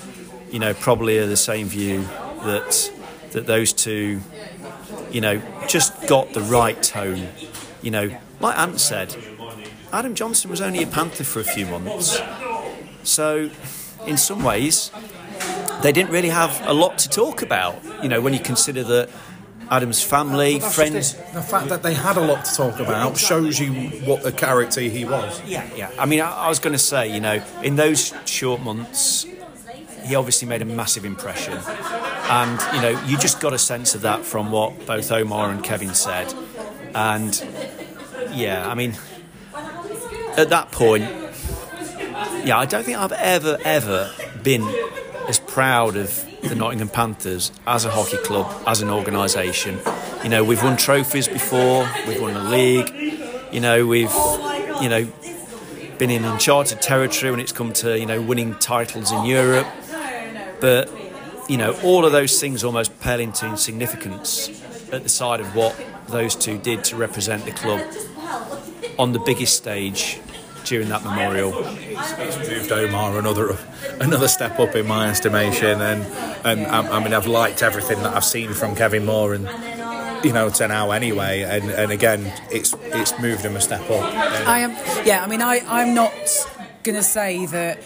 [0.50, 2.02] you know, probably are the same view
[2.44, 2.92] that
[3.32, 4.20] that those two,
[5.10, 7.28] you know, just got the right tone.
[7.80, 9.16] You know, like Ant said,
[9.92, 12.20] Adam Johnson was only a Panther for a few months.
[13.04, 13.50] So,
[14.06, 14.90] in some ways,
[15.82, 17.76] they didn't really have a lot to talk about.
[18.02, 19.10] You know, when you consider that
[19.70, 21.14] Adam's family, friends.
[21.14, 23.72] The fact that they had a lot to talk about shows you
[24.06, 25.40] what a character he was.
[25.46, 25.90] Yeah, yeah.
[25.98, 29.26] I mean, I, I was going to say, you know, in those short months,
[30.04, 31.58] he obviously made a massive impression.
[31.64, 35.62] And, you know, you just got a sense of that from what both Omar and
[35.62, 36.34] Kevin said.
[36.94, 37.42] And,
[38.32, 38.94] yeah, I mean,
[40.36, 41.04] at that point,
[42.44, 44.62] yeah, I don't think I've ever, ever been
[45.28, 49.78] as proud of the Nottingham Panthers as a hockey club, as an organisation.
[50.22, 52.90] You know, we've won trophies before, we've won the league,
[53.52, 54.12] you know, we've,
[54.80, 55.10] you know,
[55.98, 59.66] been in uncharted territory when it's come to, you know, winning titles in Europe.
[60.60, 60.90] But,
[61.48, 64.48] you know, all of those things almost pale into insignificance
[64.92, 65.76] at the side of what
[66.08, 67.80] those two did to represent the club
[68.98, 70.20] on the biggest stage
[70.72, 71.52] during that memorial.
[71.54, 73.58] It's moved Omar another
[74.00, 76.02] another step up in my estimation, and
[76.46, 79.44] and I, I mean I've liked everything that I've seen from Kevin Moore, and
[80.24, 84.14] you know to now anyway, and and again it's it's moved him a step up.
[84.48, 84.70] I am.
[85.06, 86.14] Yeah, I mean, I, I'm not
[86.84, 87.82] going to say that.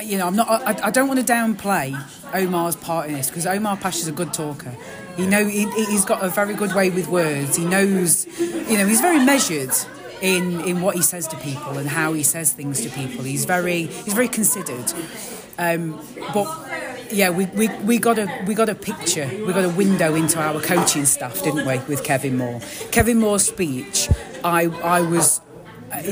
[0.00, 0.48] You know, I'm not.
[0.48, 2.00] I, I don't want to downplay
[2.32, 4.76] Omar's part in this because Omar Pacha is a good talker.
[5.16, 7.56] You know, he, he's got a very good way with words.
[7.56, 8.26] He knows.
[8.38, 9.74] You know, he's very measured
[10.22, 13.24] in in what he says to people and how he says things to people.
[13.24, 14.92] He's very he's very considered.
[15.58, 16.00] Um,
[16.32, 16.46] but
[17.12, 20.40] yeah, we, we, we got a we got a picture, we got a window into
[20.40, 22.60] our coaching staff, didn't we, with Kevin Moore?
[22.90, 24.08] Kevin Moore's speech,
[24.42, 25.40] I I was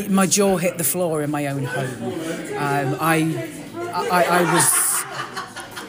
[0.09, 2.03] my jaw hit the floor in my own home.
[2.03, 3.51] Um, I,
[3.93, 5.01] I I was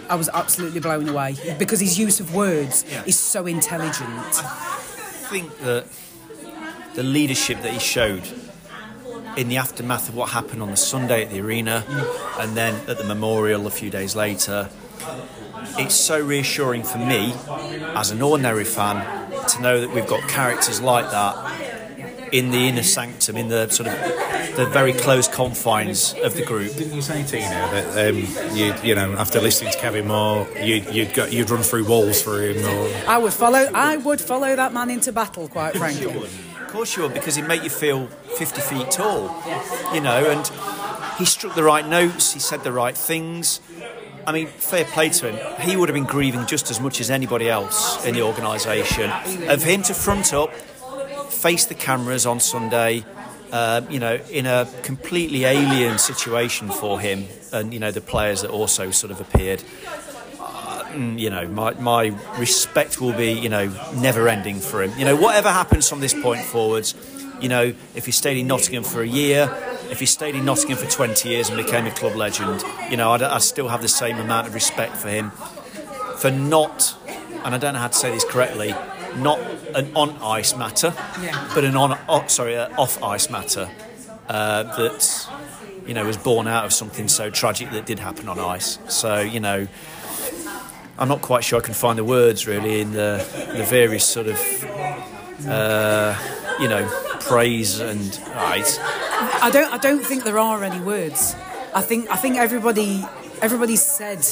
[0.10, 4.08] I was absolutely blown away because his use of words is so intelligent.
[4.10, 5.88] I think that
[6.96, 8.24] the leadership that he showed
[9.38, 11.86] in the aftermath of what happened on the Sunday at the arena
[12.40, 14.70] and then at the memorial a few days later,
[15.78, 17.34] it's so reassuring for me
[17.96, 21.72] as an ordinary fan to know that we've got characters like that
[22.32, 26.74] in the inner sanctum, in the sort of the very close confines of the group.
[26.76, 30.94] Didn't you say, Tina, that um, you you know after listening to Kevin Moore, you'd
[30.94, 33.70] you'd, go, you'd run through walls for him, or I would follow.
[33.74, 36.30] I would follow that man into battle, quite frankly.
[36.72, 39.44] Course you would, because he'd make you feel 50 feet tall,
[39.94, 40.50] you know, and
[41.18, 43.60] he struck the right notes, he said the right things.
[44.26, 45.62] I mean, fair play to him.
[45.62, 49.10] He would have been grieving just as much as anybody else in the organisation.
[49.50, 50.54] Of him to front up,
[51.30, 53.04] face the cameras on Sunday,
[53.52, 58.42] uh, you know, in a completely alien situation for him, and you know the players
[58.42, 59.64] that also sort of appeared.
[60.92, 64.98] Mm, you know, my, my respect will be, you know, never ending for him.
[64.98, 66.96] You know, whatever happens from this point forwards,
[67.40, 69.50] you know, if he stayed in Nottingham for a year,
[69.90, 73.12] if he stayed in Nottingham for 20 years and became a club legend, you know,
[73.12, 75.32] I'd, I'd still have the same amount of respect for him
[76.18, 76.96] for not,
[77.44, 78.76] and I don't know how to say this correctly,
[79.18, 79.40] not
[79.76, 81.50] an on ice matter, Yeah.
[81.56, 83.70] but an on, oh, sorry, uh, off ice matter
[84.30, 85.28] uh, that
[85.88, 88.78] you know was born out of something so tragic that did happen on ice.
[88.88, 89.68] So you know,
[91.02, 93.26] I'm not quite sure I can find the words really in the
[93.58, 94.38] the various sort of
[95.48, 96.16] uh,
[96.60, 96.88] you know
[97.22, 98.80] praise and right.
[99.42, 99.74] I don't.
[99.74, 101.36] I don't think there are any words.
[101.74, 102.12] I think.
[102.12, 103.04] I think everybody.
[103.42, 104.24] Everybody said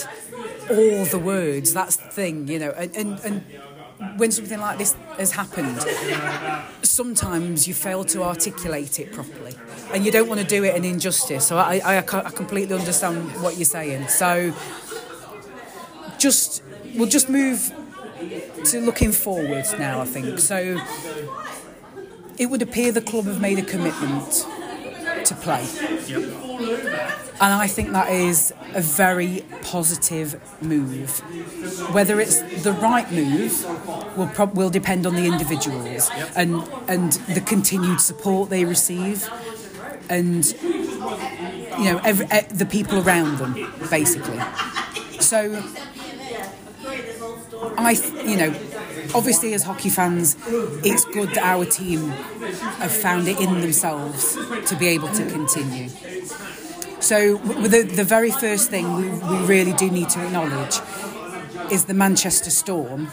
[0.70, 1.74] all the words.
[1.74, 2.70] That's the thing, you know.
[2.78, 5.82] And and, and when something like this has happened,
[6.84, 9.56] sometimes you fail to articulate it properly,
[9.92, 11.48] and you don't want to do it an injustice.
[11.48, 14.08] So I, I, I completely understand what you're saying.
[14.10, 14.54] So
[16.20, 16.64] just
[16.96, 17.72] we'll just move
[18.66, 20.02] to looking forward now.
[20.02, 20.80] I think so.
[22.38, 24.46] It would appear the club have made a commitment
[25.26, 25.68] to play.
[27.42, 31.20] And I think that is a very positive move.
[31.94, 33.66] Whether it's the right move
[34.18, 36.56] will prob- will depend on the individuals and
[36.88, 39.30] and the continued support they receive,
[40.10, 43.54] and you know every, the people around them,
[43.90, 44.40] basically.
[45.22, 45.64] So
[47.62, 47.92] I,
[48.26, 48.50] you know,
[49.14, 50.36] obviously as hockey fans,
[50.84, 52.10] it's good that our team
[52.80, 54.36] have found it in themselves
[54.68, 55.90] to be able to continue.
[57.00, 60.80] So the, the very first thing we, we really do need to acknowledge
[61.72, 63.10] is the Manchester Storm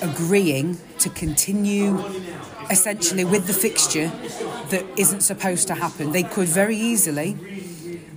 [0.00, 2.02] agreeing to continue
[2.70, 4.08] essentially with the fixture
[4.70, 6.12] that isn't supposed to happen.
[6.12, 7.36] They could very easily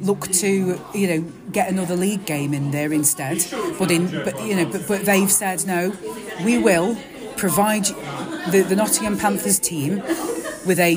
[0.01, 3.43] look to you know get another league game in there instead
[3.77, 5.93] but in but you know but, but they've said no
[6.45, 6.97] we will
[7.35, 7.85] provide
[8.51, 9.97] the, the Nottingham Panthers team
[10.65, 10.95] with a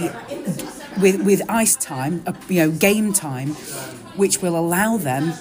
[1.00, 3.50] with with ice time a, you know game time
[4.16, 5.32] which will allow them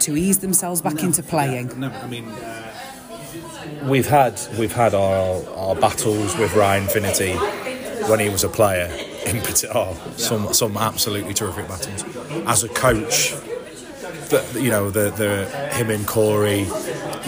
[0.00, 5.42] to ease themselves back into playing No, I mean, uh, we've had we've had our
[5.54, 7.34] our battles with Ryan Finnerty
[8.08, 8.90] when he was a player.
[9.26, 12.02] In particular, oh, some some absolutely terrific battles.
[12.46, 13.32] As a coach,
[14.28, 16.66] the, you know the the him and Corey, you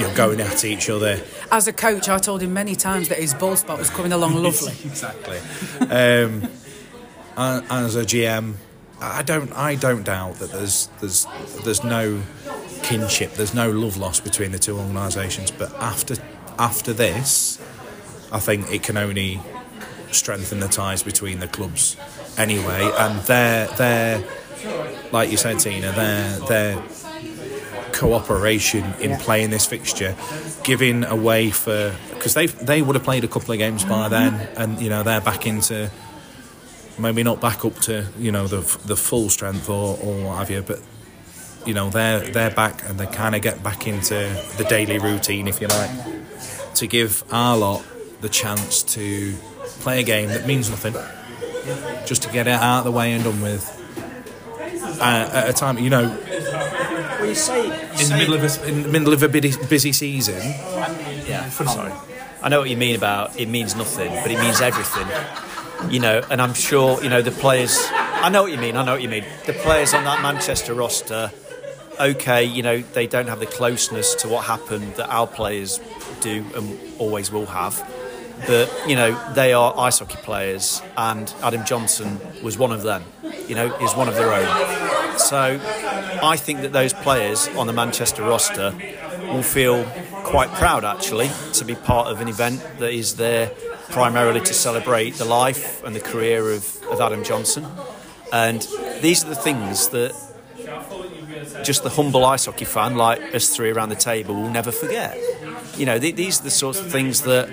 [0.07, 1.21] know, going at each other.
[1.51, 4.35] as a coach I told him many times that his ball spot was coming along
[4.35, 5.39] lovely exactly.
[5.81, 6.49] Um,
[7.37, 8.55] and as a GM,
[9.01, 11.27] I don't I don't doubt that there's there's
[11.65, 12.23] there's no
[12.83, 15.51] kinship, there's no love lost between the two organisations.
[15.51, 16.17] But after
[16.59, 17.61] after this,
[18.33, 19.41] I think it can only
[20.13, 21.97] strengthen the ties between the clubs
[22.39, 22.91] anyway.
[22.97, 24.25] And their their
[25.13, 26.83] like you said, Tina, their their
[27.93, 30.15] cooperation in playing this fixture,
[30.63, 34.11] giving away for because they they would have played a couple of games by mm-hmm.
[34.11, 35.91] then, and you know they're back into
[36.99, 40.51] maybe not back up to you know the the full strength or, or what have
[40.51, 40.81] you, but
[41.65, 44.15] you know they're they're back and they kind of get back into
[44.59, 45.91] the daily routine, if you like,
[46.75, 47.85] to give our lot
[48.21, 49.35] the chance to
[49.81, 50.95] play a game that means nothing,
[52.07, 53.73] just to get it out of the way and done with.
[55.01, 56.09] Uh, at a time, you know,
[57.19, 59.93] Well, you say in the middle of a, in the middle of a busy, busy
[59.93, 60.41] season.
[61.27, 61.49] Yeah.
[61.51, 61.93] Sorry.
[62.43, 65.09] I know what you mean about it means nothing, but it means everything.
[65.91, 67.77] You know, and I'm sure, you know, the players
[68.27, 69.25] I know what you mean, I know what you mean.
[69.45, 71.31] The players on that Manchester roster,
[72.01, 75.81] okay, you know, they don't have the closeness to what happened that our players
[76.21, 77.79] do and always will have.
[78.47, 83.05] But, you know, they are ice hockey players and Adam Johnson was one of them.
[83.49, 85.19] You know, is one of their own.
[85.19, 85.61] So
[86.23, 88.75] I think that those players on the Manchester roster
[89.23, 89.85] will feel
[90.25, 93.51] quite proud actually to be part of an event that is there
[93.91, 97.67] primarily to celebrate the life and the career of, of Adam Johnson.
[98.33, 98.61] And
[99.01, 100.13] these are the things that
[101.65, 105.17] just the humble ice hockey fan like us three around the table will never forget.
[105.77, 107.49] You know, th- these are the sorts of things that,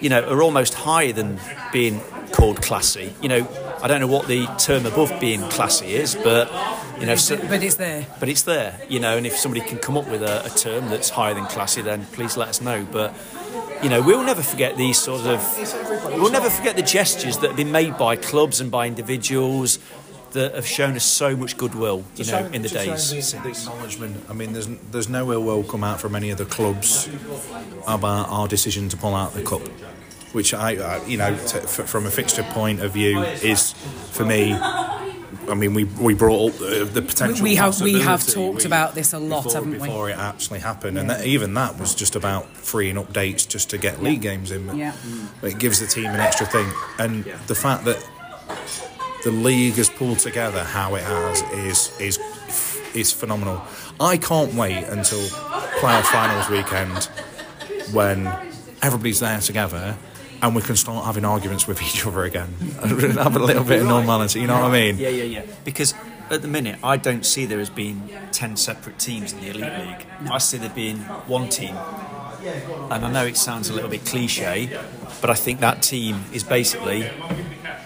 [0.00, 1.38] you know, are almost higher than
[1.72, 2.00] being
[2.32, 3.12] called classy.
[3.22, 3.48] You know,
[3.82, 6.50] I don't know what the term above being classy is, but,
[7.00, 9.16] you know, so, but it's there but it's there, you know.
[9.16, 12.04] And if somebody can come up with a, a term that's higher than classy, then
[12.12, 12.86] please let us know.
[12.90, 13.14] But
[13.82, 15.40] You know, we'll never forget these sort of.
[16.20, 19.78] We'll never forget the gestures that have been made by clubs and by individuals
[20.32, 23.10] that have shown us so much goodwill, you know, in the days.
[23.10, 24.24] The, the acknowledgement.
[24.28, 27.08] I mean, there's there's no ill will come out from any of the clubs
[27.86, 29.62] about our decision to pull out the cup,
[30.32, 33.72] which I, uh, you know, t- f- from a fixture point of view, is
[34.12, 34.52] for me.
[34.54, 37.42] I mean, we we brought up the, the potential.
[37.42, 39.88] We have- we have possibility talked about this a lot, before, haven't we?
[39.88, 43.78] Before it actually happened, and that, even that was just about freeing updates just to
[43.78, 44.66] get league games in.
[44.66, 44.92] But Yeah.
[45.42, 47.98] it gives the team an extra thing, and the fact that
[49.24, 52.18] the league has pulled together how it has is is
[52.94, 53.60] is phenomenal.
[53.98, 55.20] I can't wait until
[55.80, 57.04] playoff finals weekend
[57.92, 58.26] when
[58.82, 59.96] everybody's there together
[60.42, 63.82] and we can start having arguments with each other again and have a little bit
[63.82, 64.40] of normality.
[64.40, 64.98] You know what I mean?
[64.98, 65.42] Yeah, yeah, yeah.
[65.64, 65.94] Because
[66.30, 69.86] at the minute, I don't see there as being 10 separate teams in the Elite
[69.86, 70.06] League.
[70.30, 71.76] I see there being one team.
[72.90, 74.78] And I know it sounds a little bit cliche,
[75.20, 77.10] but I think that team is basically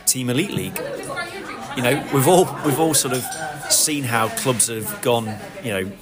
[0.07, 0.79] Team Elite League.
[1.77, 3.25] You know, we've all we've all sort of
[3.73, 5.93] seen how clubs have gone, you know,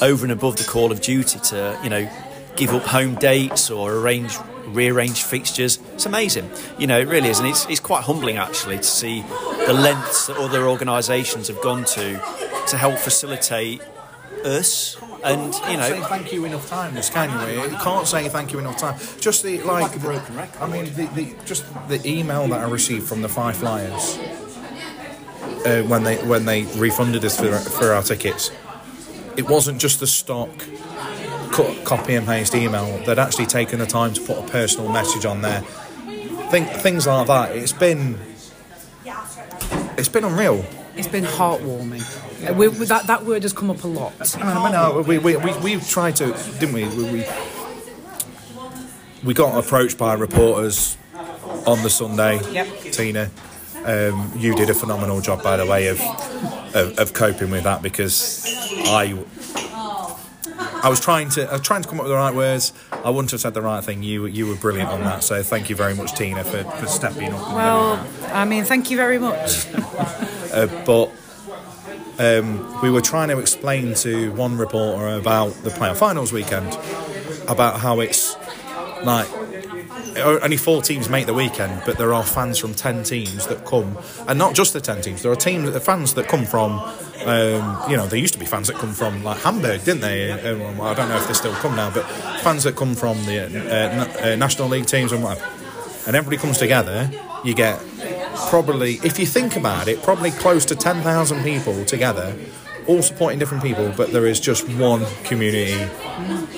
[0.00, 2.08] over and above the call of duty to, you know,
[2.56, 5.78] give up home dates or arrange rearrange fixtures.
[5.94, 6.50] It's amazing.
[6.78, 7.38] You know, it really is.
[7.38, 9.22] And it's, it's quite humbling actually to see
[9.66, 12.20] the lengths that other organisations have gone to
[12.68, 13.80] to help facilitate
[14.44, 17.62] us and, you Say know, thank you enough times, can you?
[17.62, 18.98] You can't say thank you enough time.
[19.20, 20.62] Just the like, a broken record.
[20.62, 24.16] I mean, the, the just the email that I received from the Fife Flyers
[25.66, 28.50] uh, when they when they refunded us for for our tickets.
[29.36, 30.50] It wasn't just the stock
[31.52, 32.98] cut, copy and paste email.
[33.04, 35.60] They'd actually taken the time to put a personal message on there.
[36.50, 37.54] Think things like that.
[37.56, 38.18] It's been
[39.96, 40.64] it's been unreal.
[40.96, 42.02] It's been heartwarming.
[42.48, 44.12] Uh, we, we- that, that word has come up a lot.
[44.36, 46.26] I know, we, we, we, we tried to,
[46.58, 46.84] didn't we?
[46.88, 47.24] We, we?
[49.24, 50.96] we got approached by reporters
[51.66, 52.40] on the Sunday.
[52.52, 52.80] Yep.
[52.92, 53.30] Tina,
[53.84, 56.00] um, you did a phenomenal job, by the way, of,
[56.74, 58.44] of, of coping with that because
[58.86, 59.18] I.
[60.82, 62.72] I was trying to I was trying to come up with the right words.
[62.92, 64.02] I wouldn't have said the right thing.
[64.02, 65.24] You you were brilliant on that.
[65.24, 67.54] So thank you very much, Tina, for, for stepping up.
[67.54, 69.70] Well, I mean, thank you very much.
[70.86, 71.10] but
[72.18, 76.72] um, we were trying to explain to one reporter about the playoff finals weekend
[77.48, 78.36] about how it's
[79.04, 79.28] like
[80.18, 83.98] only four teams make the weekend, but there are fans from ten teams that come,
[84.26, 85.22] and not just the ten teams.
[85.22, 86.78] There are teams, the fans that come from,
[87.24, 90.30] um, you know, there used to be fans that come from like Hamburg, didn't they?
[90.30, 92.04] Um, I don't know if they still come now, but
[92.42, 95.46] fans that come from the uh, uh, national league teams and whatever,
[96.06, 97.10] and everybody comes together.
[97.44, 97.80] You get
[98.48, 102.34] probably, if you think about it, probably close to 10,000 people together,
[102.88, 105.72] all supporting different people, but there is just one community.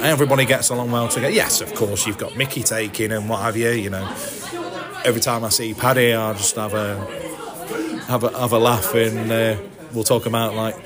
[0.01, 1.35] Everybody gets along well together.
[1.35, 4.09] Yes, of course, you've got Mickey taking and what have you, you know.
[5.05, 6.97] Every time I see Paddy, I'll just have a
[8.07, 9.57] have a, have a laugh and uh,
[9.93, 10.77] we'll talk about like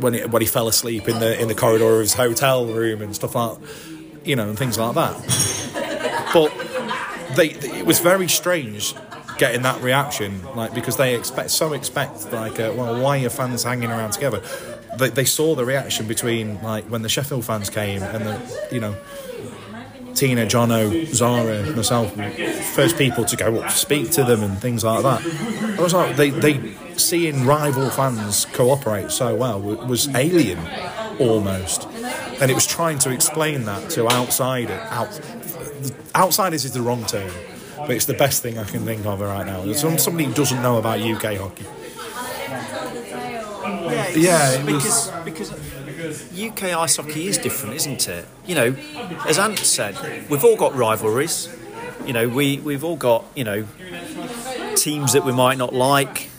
[0.00, 3.02] when he, when he fell asleep in the in the corridor of his hotel room
[3.02, 3.58] and stuff like
[4.24, 6.32] you know and things like that.
[6.32, 6.52] But
[7.36, 8.94] they, it was very strange
[9.38, 13.30] getting that reaction, like because they expect so expect like, uh, well, why are your
[13.30, 14.42] fans hanging around together?
[14.98, 18.80] They, they saw the reaction between like when the Sheffield fans came and the you
[18.80, 18.96] know
[20.16, 22.14] Tina, Jono, Zara, myself,
[22.74, 25.22] first people to go up speak to them and things like that.
[25.24, 30.58] It was like they, they seeing rival fans cooperate so well was alien
[31.20, 31.86] almost,
[32.40, 34.80] and it was trying to explain that to outsiders.
[34.90, 35.20] out,
[36.14, 37.30] outsiders is the wrong term,
[37.76, 39.70] but it's the best thing I can think of right now.
[39.74, 41.66] Some, somebody who doesn't know about UK hockey.
[44.16, 45.52] Yeah, it was- because
[45.94, 48.24] because UK ice hockey is different, isn't it?
[48.46, 48.76] You know,
[49.26, 49.96] as Ant said,
[50.28, 51.48] we've all got rivalries.
[52.06, 53.64] You know, we we've all got you know
[54.76, 56.30] teams that we might not like,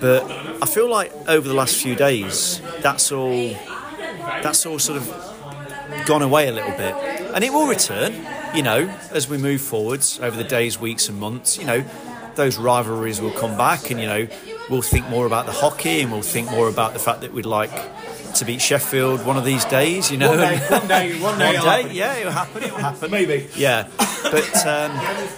[0.00, 0.22] but
[0.62, 3.50] I feel like over the last few days, that's all
[4.42, 5.06] that's all sort of
[6.06, 6.94] gone away a little bit,
[7.34, 8.14] and it will return.
[8.54, 11.84] You know, as we move forwards over the days, weeks, and months, you know,
[12.34, 14.26] those rivalries will come back, and you know,
[14.70, 17.46] we'll think more about the hockey, and we'll think more about the fact that we'd
[17.46, 17.70] like
[18.36, 20.10] to beat Sheffield one of these days.
[20.10, 21.90] You know, One day, one day, one day it'll happen.
[21.92, 22.62] yeah, it'll happen.
[22.62, 23.10] It'll happen.
[23.10, 23.48] Maybe.
[23.56, 24.92] Yeah, but um,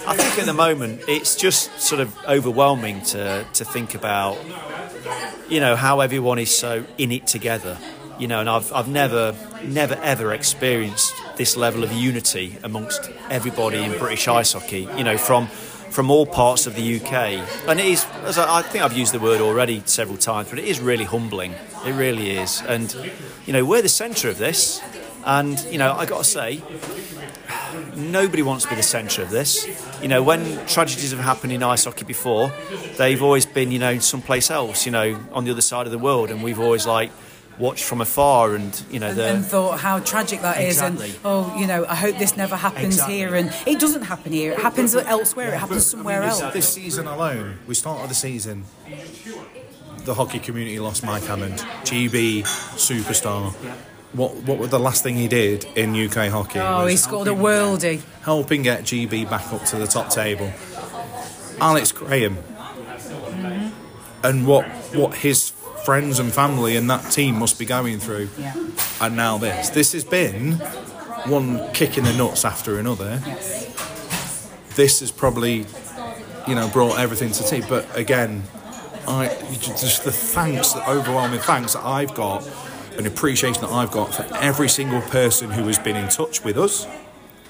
[0.07, 4.37] I think at the moment it's just sort of overwhelming to to think about,
[5.49, 7.79] you know, how everyone is so in it together.
[8.19, 13.79] You know, and I've I've never never ever experienced this level of unity amongst everybody
[13.79, 14.87] in British ice hockey.
[14.97, 15.49] You know, from
[15.93, 17.13] from all parts of the UK,
[17.69, 18.07] and it is.
[18.25, 21.05] As I, I think I've used the word already several times, but it is really
[21.05, 21.53] humbling.
[21.85, 22.95] It really is, and
[23.47, 24.81] you know, we're the centre of this.
[25.25, 26.63] And you know, I got to say,
[27.95, 29.67] nobody wants to be the centre of this.
[30.03, 32.53] You know, when tragedies have happened in ice hockey before,
[32.97, 35.99] they've always been, you know, someplace else, you know, on the other side of the
[35.99, 37.11] world, and we've always like
[37.63, 41.11] watched from afar and you know and, the and thought how tragic that is, Exactly.
[41.11, 43.17] and oh you know I hope this never happens Exactly.
[43.19, 47.07] here and it doesn't happen here it happens elsewhere it happens somewhere else This season
[47.07, 48.65] alone, we started the season.
[50.05, 52.43] The hockey community lost Mike Hammond, GB
[52.89, 53.53] superstar.
[54.13, 56.59] What what was the last thing he did in UK hockey?
[56.59, 60.51] oh he scored a helping- worldie helping get GB back up to the top table.
[61.61, 64.27] Alex Graham, mm-hmm.
[64.27, 64.67] and what
[64.99, 65.53] what his
[65.85, 68.55] friends and family and that team must be going through, Yeah.
[69.01, 69.71] and now this.
[69.71, 70.53] This has been
[71.27, 73.21] one kick in the nuts after another.
[74.75, 75.67] This has probably,
[76.47, 77.63] you know, brought everything to tea.
[77.69, 78.45] But again,
[79.07, 82.49] I just the thanks, the overwhelming thanks that I've got,
[82.97, 86.59] and appreciation that I've got for every single person who has been in touch with
[86.59, 86.87] us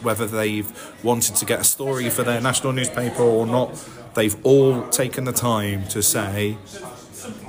[0.03, 0.69] whether they've
[1.05, 3.71] wanted to get a story for their national newspaper or not,
[4.15, 6.57] they've all taken the time to say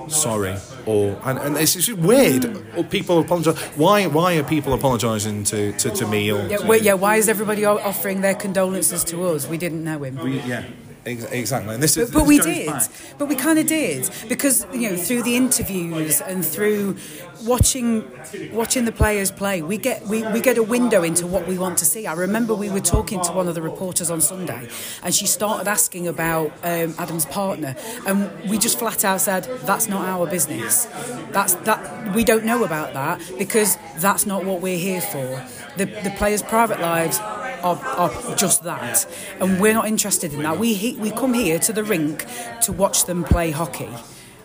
[0.09, 0.57] sorry.
[0.85, 2.43] Or and, and it's just weird.
[2.89, 3.57] People apologise.
[3.77, 4.07] Why?
[4.07, 6.47] Why are people apologising to, to, to me or?
[6.47, 10.15] yeah, to, yeah why is everybody offering their condolences to us we didn't know him
[10.23, 10.63] We- yeah.
[11.05, 11.73] Ex- Exactly.
[11.73, 12.09] And this is.
[12.09, 12.67] But, but this we did.
[12.67, 12.89] back.
[13.17, 16.97] But we kind of did because you know through the interviews and through
[17.45, 18.09] watching
[18.51, 21.77] watching the players play, we get we, we get a window into what we want
[21.79, 22.07] to see.
[22.07, 24.69] I remember we were talking to one of the reporters on Sunday,
[25.03, 27.75] and she started asking about um, Adam's partner,
[28.07, 30.85] and we just flat out said that's not our business.
[31.31, 35.43] That's that we don't know about that because that's not what we're here for.
[35.77, 37.19] The the players' private lives
[37.64, 39.07] are, are just that,
[39.39, 40.57] and we're not interested in that.
[40.57, 42.26] We he, we come here to the rink
[42.61, 43.89] to watch them play hockey.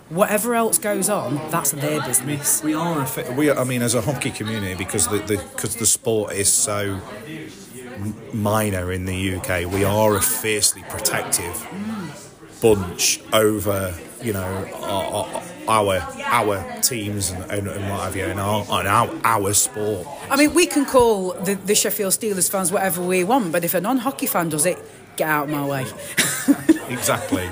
[0.08, 2.62] Whatever else goes on, that's their business.
[2.62, 3.06] We are.
[3.16, 3.50] A, we.
[3.50, 5.18] Are, I mean, as a hockey community, because the
[5.54, 7.00] because the, sport is so
[8.32, 11.66] minor in the UK, we are a fiercely protective
[12.60, 18.24] bunch over you know our our, our our teams and, and, and what have you,
[18.24, 20.06] and our and our, our sport.
[20.30, 23.74] I mean, we can call the, the Sheffield Steelers fans whatever we want, but if
[23.74, 24.78] a non-hockey fan does it,
[25.16, 25.86] get out of my way.
[26.88, 27.44] Exactly.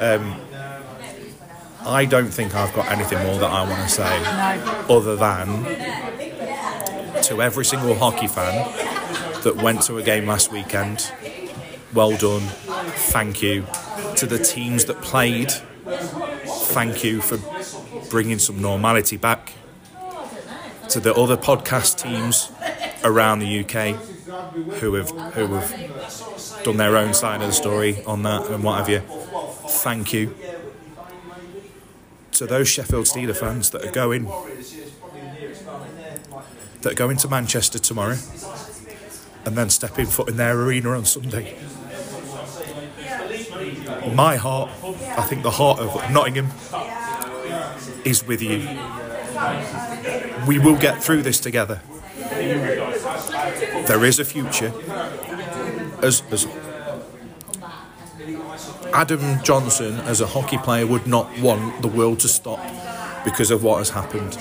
[0.00, 0.38] um,
[1.86, 4.22] I don't think I've got anything more that I want to say
[4.94, 5.64] other than
[7.22, 8.70] to every single hockey fan
[9.42, 11.10] that went to a game last weekend.
[11.94, 12.42] Well done.
[13.10, 13.64] Thank you.
[14.16, 15.52] To the teams that played,
[16.72, 17.38] thank you for
[18.08, 19.52] bringing some normality back.
[20.88, 22.50] To the other podcast teams
[23.04, 23.96] around the UK
[24.80, 28.78] who have who have done their own side of the story on that and what
[28.78, 29.00] have you.
[29.00, 30.34] Thank you.
[32.32, 34.30] To those Sheffield Steeler fans that are going
[36.80, 38.16] that are going to Manchester tomorrow
[39.44, 41.56] and then stepping foot in their arena on Sunday.
[44.10, 46.48] My heart, I think the heart of Nottingham
[48.04, 48.68] is with you.
[50.46, 51.80] We will get through this together.
[53.86, 54.72] There is a future.
[56.02, 56.46] As, as
[58.92, 62.60] Adam Johnson, as a hockey player, would not want the world to stop
[63.24, 64.36] because of what has happened.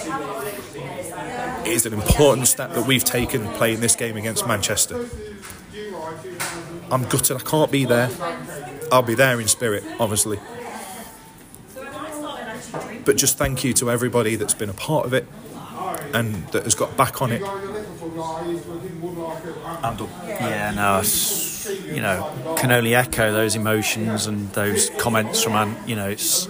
[1.65, 5.07] It is an important step that we've taken playing this game against Manchester.
[6.91, 8.09] I'm gutted I can't be there.
[8.91, 10.39] I'll be there in spirit, obviously.
[13.05, 15.27] But just thank you to everybody that's been a part of it
[16.13, 17.41] and that has got back on it.
[19.81, 20.09] Done.
[20.27, 21.01] Yeah, no,
[21.93, 25.75] you know, can only echo those emotions and those comments from.
[25.87, 26.47] You know, it's.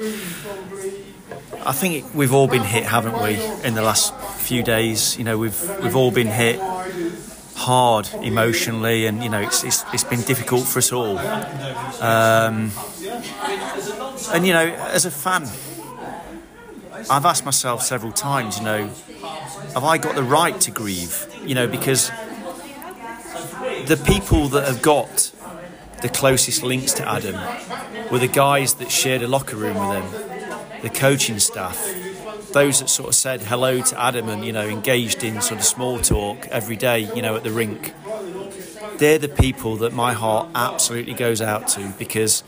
[1.65, 5.17] I think we've all been hit, haven't we, in the last few days?
[5.17, 6.59] You know, we've we've all been hit
[7.61, 11.17] hard emotionally, and you know, it's it's, it's been difficult for us all.
[11.17, 12.71] Um,
[14.33, 14.65] and you know,
[14.97, 15.43] as a fan,
[17.09, 18.89] I've asked myself several times, you know,
[19.73, 21.27] have I got the right to grieve?
[21.45, 22.09] You know, because
[23.85, 25.31] the people that have got
[26.01, 27.35] the closest links to Adam
[28.11, 31.77] were the guys that shared a locker room with him, the coaching staff,
[32.53, 35.65] those that sort of said hello to Adam and you know engaged in sort of
[35.65, 37.93] small talk every day, you know, at the rink.
[38.97, 42.43] They're the people that my heart absolutely goes out to because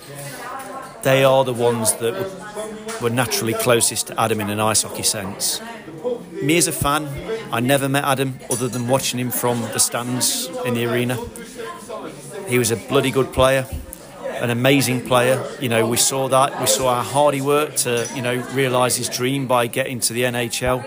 [1.03, 5.03] they are the ones that were, were naturally closest to Adam in an ice hockey
[5.03, 5.61] sense.
[6.31, 7.07] Me as a fan,
[7.51, 11.17] I never met Adam other than watching him from the stands in the arena.
[12.47, 13.65] He was a bloody good player,
[14.43, 15.41] an amazing player.
[15.61, 16.59] You know, we saw that.
[16.59, 20.13] We saw how hard he worked to, you know, realise his dream by getting to
[20.13, 20.85] the NHL.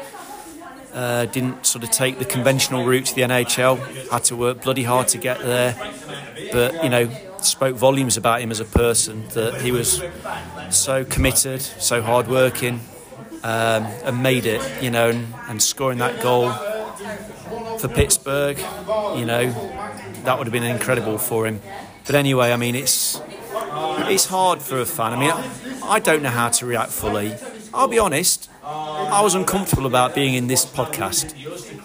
[0.93, 4.11] Uh, didn't sort of take the conventional route to the NHL.
[4.11, 5.75] Had to work bloody hard to get there,
[6.53, 10.03] but you know, spoke volumes about him as a person that he was
[10.71, 12.81] so committed, so hardworking,
[13.43, 14.83] um, and made it.
[14.83, 16.51] You know, and, and scoring that goal
[17.79, 18.59] for Pittsburgh,
[19.17, 19.51] you know,
[20.25, 21.61] that would have been incredible for him.
[22.05, 23.21] But anyway, I mean, it's
[24.09, 25.13] it's hard for a fan.
[25.13, 25.33] I mean,
[25.83, 27.35] I don't know how to react fully.
[27.75, 28.51] I'll be honest.
[28.65, 31.35] I was uncomfortable about being in this podcast.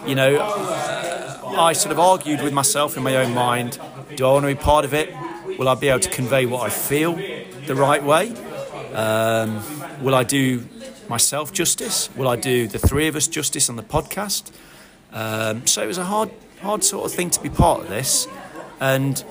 [0.06, 3.78] You know, I sort of argued with myself in my own mind
[4.16, 5.14] do I want to be part of it?
[5.58, 8.34] Will I be able to convey what I feel the right way?
[8.92, 9.62] Um,
[10.02, 10.66] will I do
[11.08, 12.14] myself justice?
[12.14, 14.52] Will I do the three of us justice on the podcast?
[15.12, 16.30] Um, so it was a hard,
[16.60, 18.26] hard sort of thing to be part of this,
[18.80, 19.22] and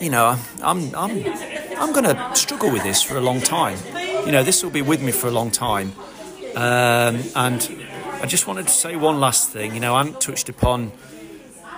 [0.00, 1.24] you know, I'm, I'm,
[1.76, 3.78] I'm going to struggle with this for a long time.
[4.26, 5.92] You know, this will be with me for a long time.
[6.54, 7.86] Um, and
[8.22, 9.74] I just wanted to say one last thing.
[9.74, 10.92] You know, I haven't touched upon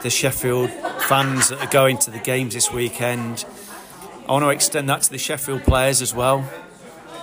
[0.02, 0.70] the Sheffield
[1.08, 3.44] fans that are going to the games this weekend.
[4.28, 6.42] I want to extend that to the Sheffield players as well,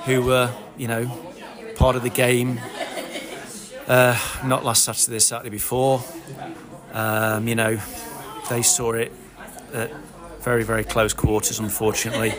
[0.05, 1.11] who were, you know,
[1.75, 2.59] part of the game.
[3.87, 6.03] Uh, not last Saturday, Saturday before.
[6.91, 7.79] Um, you know,
[8.49, 9.11] they saw it
[9.73, 9.91] at
[10.41, 12.33] very, very close quarters, unfortunately.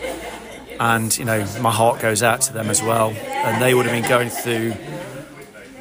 [0.81, 3.11] And, you know, my heart goes out to them as well.
[3.11, 4.75] And they would have been going through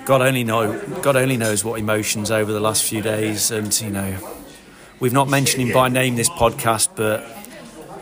[0.06, 3.90] God only know God only knows what emotions over the last few days, and you
[3.90, 4.18] know,
[5.00, 7.26] we've not mentioned him by name this podcast, but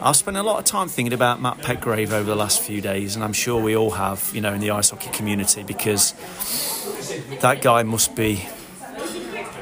[0.02, 3.16] I've spent a lot of time thinking about Matt Petgrave over the last few days,
[3.16, 6.14] and I'm sure we all have, you know, in the ice hockey community, because
[7.42, 8.48] that guy must be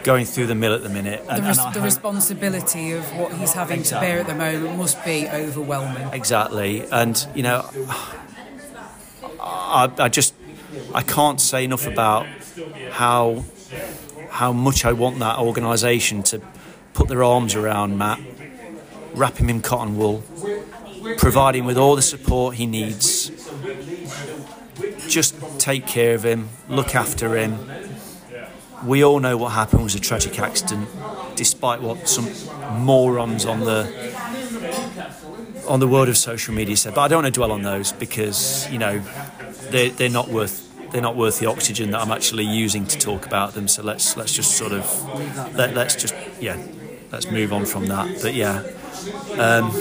[0.10, 1.24] going through the mill at the minute.
[1.30, 4.08] And, the, res- the responsibility of what he's having exactly.
[4.08, 6.10] to bear at the moment must be overwhelming.
[6.14, 7.70] Exactly, and you know,
[9.40, 10.34] I, I just
[10.96, 12.26] I can't say enough about
[12.90, 13.46] how
[14.32, 16.42] how much I want that organisation to
[16.96, 18.20] put their arms around Matt,
[19.14, 20.24] wrap him in cotton wool,
[21.18, 23.30] provide him with all the support he needs.
[25.08, 27.60] Just take care of him, look after him.
[28.86, 30.88] We all know what happened was a tragic accident,
[31.36, 32.30] despite what some
[32.84, 33.88] morons on the
[35.68, 36.96] on the world of social media said.
[36.96, 39.02] But I don't want to dwell on those because you know
[39.70, 43.26] they're, they're not worth they're not worth the oxygen that I'm actually using to talk
[43.26, 43.68] about them.
[43.68, 46.58] So let's let's just sort of let, let's just yeah
[47.12, 48.22] let's move on from that.
[48.22, 48.64] But yeah,
[49.38, 49.72] um,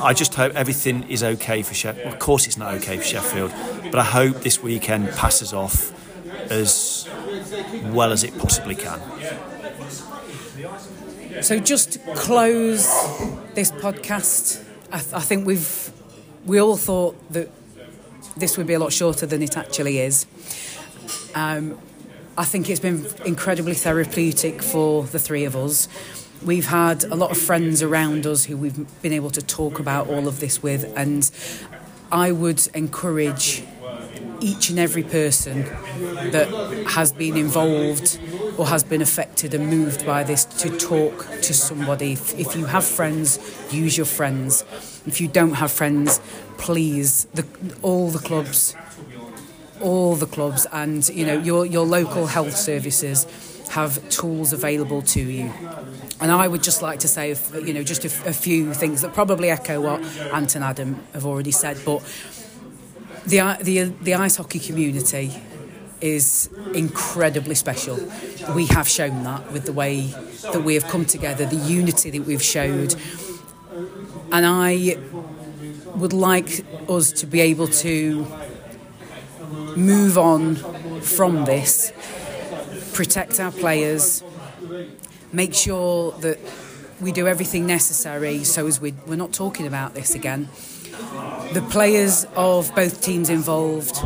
[0.00, 2.06] I just hope everything is okay for Sheffield.
[2.06, 3.52] Well, of course, it's not okay for Sheffield,
[3.84, 5.92] but I hope this weekend passes off
[6.50, 7.08] as
[7.92, 9.00] well as it possibly can.
[11.42, 12.86] So just to close
[13.54, 15.92] this podcast, I, th- I think we've
[16.46, 17.50] we all thought that
[18.36, 20.26] this would be a lot shorter than it actually is.
[21.34, 21.78] Um,
[22.36, 25.88] I think it's been incredibly therapeutic for the three of us.
[26.44, 30.08] We've had a lot of friends around us who we've been able to talk about
[30.08, 31.28] all of this with, and
[32.12, 33.64] I would encourage
[34.40, 35.64] each and every person
[36.32, 36.48] that
[36.88, 38.18] has been involved
[38.56, 42.12] or has been affected and moved by this to talk to somebody.
[42.12, 43.38] If, if you have friends,
[43.70, 44.64] use your friends.
[45.06, 46.20] If you don't have friends,
[46.58, 47.46] please, the,
[47.82, 48.74] all the clubs,
[49.80, 53.26] all the clubs, and you know your your local health services
[53.70, 55.52] have tools available to you.
[56.20, 59.50] And I would just like to say, you know, just a, few things that probably
[59.50, 62.02] echo what Ant and Adam have already said, but
[63.28, 65.32] the, the, the ice hockey community
[66.00, 67.98] is incredibly special.
[68.54, 72.22] We have shown that with the way that we have come together, the unity that
[72.22, 72.94] we've showed.
[74.32, 74.96] And I
[75.96, 78.26] would like us to be able to
[79.76, 80.56] move on
[81.00, 81.92] from this,
[82.94, 84.22] protect our players,
[85.32, 86.38] make sure that
[87.00, 90.48] we do everything necessary so as we, we're not talking about this again
[91.52, 93.98] the players of both teams involved,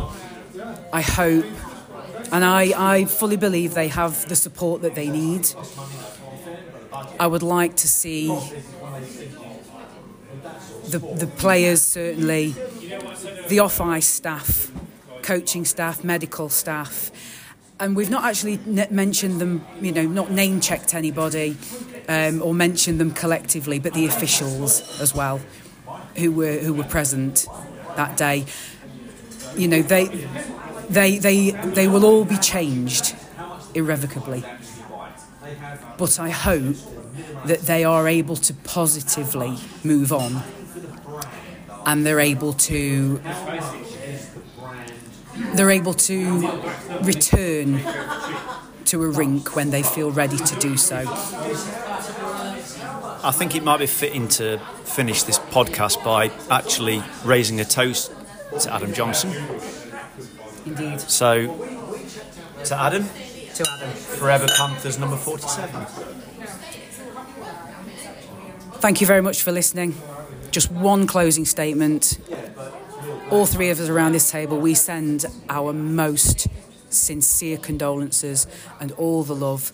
[0.91, 1.45] I hope,
[2.31, 5.49] and I, I fully believe they have the support that they need.
[7.19, 8.27] I would like to see
[10.87, 12.55] the, the players, certainly,
[13.49, 14.71] the off ice staff,
[15.21, 17.11] coaching staff, medical staff.
[17.79, 18.57] And we've not actually
[18.89, 21.57] mentioned them, you know, not name checked anybody
[22.07, 25.41] um, or mentioned them collectively, but the officials as well
[26.17, 27.47] who were who were present
[27.95, 28.45] that day,
[29.55, 30.05] you know, they
[30.89, 33.15] they they they will all be changed
[33.73, 34.43] irrevocably.
[35.97, 36.75] But I hope
[37.45, 40.41] that they are able to positively move on
[41.85, 43.21] and they're able to
[45.53, 46.47] they're able to
[47.01, 47.81] return
[48.85, 51.03] to a rink when they feel ready to do so.
[53.25, 58.11] I think it might be fitting to finish this podcast by actually raising a toast
[58.59, 59.31] to Adam Johnson.
[60.65, 60.99] Indeed.
[60.99, 61.47] So,
[62.65, 63.05] to Adam,
[63.55, 63.91] To Adam.
[63.91, 65.85] Forever Panthers number 47.
[68.81, 69.95] Thank you very much for listening.
[70.51, 72.19] Just one closing statement.
[73.31, 76.47] All three of us around this table, we send our most
[76.89, 78.47] sincere condolences
[78.81, 79.71] and all the love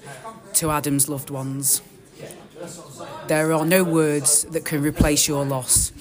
[0.53, 1.81] to Adam's loved ones.
[3.27, 5.91] There are no words that can replace your loss,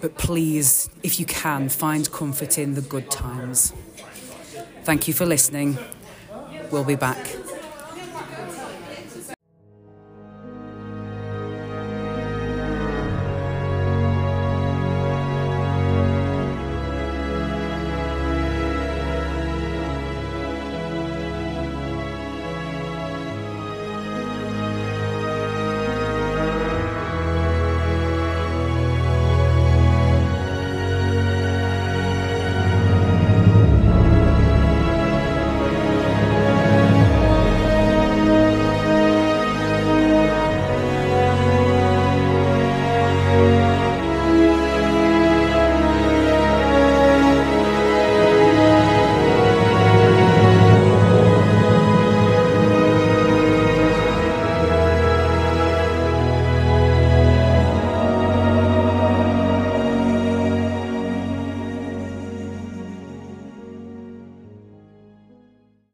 [0.00, 3.72] but please, if you can, find comfort in the good times.
[4.84, 5.78] Thank you for listening.
[6.70, 7.18] We'll be back.